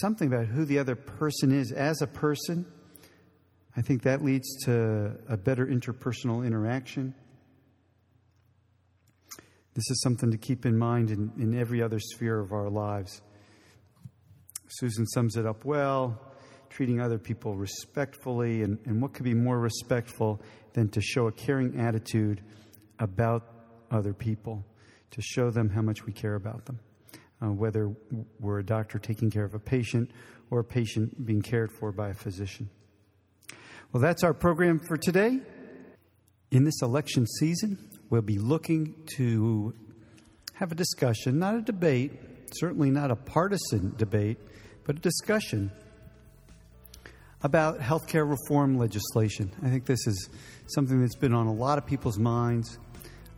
something 0.01 0.29
about 0.33 0.47
who 0.47 0.65
the 0.65 0.79
other 0.79 0.95
person 0.95 1.53
is 1.53 1.73
as 1.73 2.01
a 2.01 2.07
person. 2.07 2.67
I 3.77 3.83
think 3.83 4.03
that 4.03 4.25
leads 4.25 4.65
to 4.65 5.17
a 5.29 5.37
better 5.37 5.67
interpersonal 5.67 6.47
interaction. 6.47 7.15
This 9.75 9.91
is 9.91 10.01
something 10.03 10.31
to 10.31 10.39
keep 10.39 10.67
in 10.67 10.79
mind 10.79 11.11
in, 11.11 11.33
in 11.37 11.59
every 11.59 11.83
other 11.83 11.99
sphere 11.99 12.39
of 12.39 12.53
our 12.53 12.71
lives. 12.71 13.23
Susan 14.69 15.07
sums 15.07 15.37
it 15.37 15.47
up 15.47 15.65
well 15.65 16.19
treating 16.75 17.01
other 17.01 17.19
people 17.19 17.55
respectfully. 17.55 18.63
And, 18.63 18.79
and 18.85 19.01
what 19.01 19.15
could 19.15 19.25
be 19.25 19.35
more 19.35 19.59
respectful 19.59 20.43
than 20.73 20.89
to 20.91 21.01
show 21.01 21.29
a 21.29 21.33
caring 21.33 21.79
attitude 21.79 22.43
about 22.99 23.47
other 23.91 24.13
people, 24.13 24.65
to 25.13 25.23
show 25.23 25.51
them 25.51 25.69
how 25.69 25.83
much 25.83 26.05
we 26.05 26.13
care 26.13 26.35
about 26.35 26.67
them? 26.67 26.81
Uh, 27.41 27.53
whether 27.53 27.95
we're 28.41 28.59
a 28.59 28.65
doctor 28.65 28.99
taking 28.99 29.31
care 29.31 29.45
of 29.45 29.55
a 29.55 29.59
patient 29.59 30.11
or 30.51 30.61
a 30.61 30.65
patient 30.65 31.25
being 31.25 31.43
cared 31.43 31.71
for 31.79 31.93
by 31.93 32.09
a 32.09 32.15
physician. 32.15 32.69
Well, 33.93 34.03
that's 34.03 34.25
our 34.25 34.35
program 34.35 34.81
for 34.81 34.97
today. 34.97 35.41
In 36.51 36.65
this 36.65 36.83
election 36.83 37.27
season, 37.39 37.79
we'll 38.15 38.23
be 38.23 38.39
looking 38.39 38.95
to 39.17 39.75
have 40.53 40.71
a 40.71 40.75
discussion, 40.77 41.41
not 41.41 41.57
a 41.57 41.61
debate, 41.61 42.13
certainly 42.53 42.89
not 42.89 43.11
a 43.11 43.17
partisan 43.17 43.93
debate, 43.97 44.39
but 44.85 44.95
a 44.95 45.01
discussion 45.01 45.69
about 47.43 47.81
healthcare 47.81 48.25
reform 48.31 48.79
legislation. 48.79 49.51
I 49.65 49.69
think 49.69 49.85
this 49.85 50.07
is 50.07 50.29
something 50.69 51.01
that's 51.01 51.17
been 51.17 51.35
on 51.35 51.49
a 51.49 51.53
lot 51.53 51.77
of 51.77 51.87
people's 51.87 52.17
minds. 52.17 52.79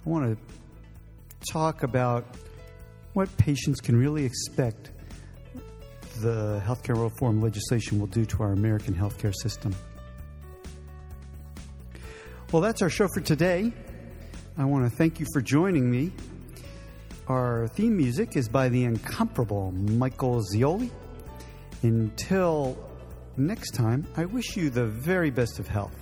I 0.05 0.11
want 0.11 0.37
to 0.37 1.51
talk 1.51 1.83
about 1.83 2.37
what 3.15 3.35
patients 3.39 3.81
can 3.81 3.97
really 3.97 4.27
expect 4.27 4.91
the 6.21 6.61
healthcare 6.67 7.03
reform 7.03 7.41
legislation 7.41 7.99
will 7.99 8.09
do 8.09 8.27
to 8.27 8.43
our 8.43 8.53
American 8.53 8.93
healthcare 8.93 9.33
system. 9.35 9.75
Well, 12.53 12.61
that's 12.61 12.83
our 12.83 12.91
show 12.91 13.09
for 13.15 13.23
today. 13.23 13.73
I 14.59 14.65
want 14.65 14.91
to 14.91 14.97
thank 14.97 15.21
you 15.21 15.27
for 15.35 15.43
joining 15.43 15.91
me. 15.91 16.13
Our 17.29 17.69
theme 17.69 17.95
music 17.95 18.37
is 18.37 18.49
by 18.49 18.71
the 18.71 18.85
incomparable 18.85 19.73
Michael 19.73 20.43
Zioli. 20.43 20.91
Until 21.83 22.79
next 23.37 23.73
time, 23.73 24.07
I 24.17 24.25
wish 24.25 24.57
you 24.57 24.71
the 24.71 24.87
very 24.87 25.31
best 25.31 25.59
of 25.59 25.69
health. 25.69 25.95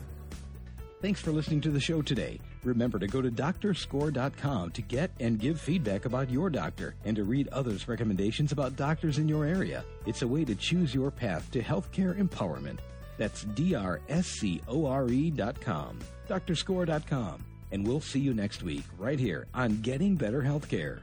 Thanks 1.02 1.20
for 1.20 1.32
listening 1.32 1.62
to 1.62 1.70
the 1.70 1.80
show 1.80 2.00
today. 2.00 2.38
Remember 2.62 3.00
to 3.00 3.08
go 3.08 3.20
to 3.20 3.28
doctorscore.com 3.30 4.70
to 4.70 4.82
get 4.82 5.10
and 5.18 5.38
give 5.38 5.60
feedback 5.60 6.04
about 6.04 6.30
your 6.30 6.48
doctor 6.48 6.94
and 7.04 7.16
to 7.16 7.24
read 7.24 7.48
others' 7.48 7.88
recommendations 7.88 8.52
about 8.52 8.76
doctors 8.76 9.18
in 9.18 9.28
your 9.28 9.44
area. 9.44 9.84
It's 10.06 10.22
a 10.22 10.28
way 10.28 10.44
to 10.44 10.54
choose 10.54 10.94
your 10.94 11.10
path 11.10 11.50
to 11.50 11.60
healthcare 11.60 12.16
empowerment. 12.16 12.78
That's 13.18 13.42
D-R-S-C-O-R-E.com, 13.42 13.98
doctorscore.com. 16.28 17.44
And 17.74 17.84
we'll 17.84 18.00
see 18.00 18.20
you 18.20 18.34
next 18.34 18.62
week 18.62 18.84
right 18.96 19.18
here 19.18 19.48
on 19.52 19.80
Getting 19.80 20.14
Better 20.14 20.42
Healthcare. 20.42 21.00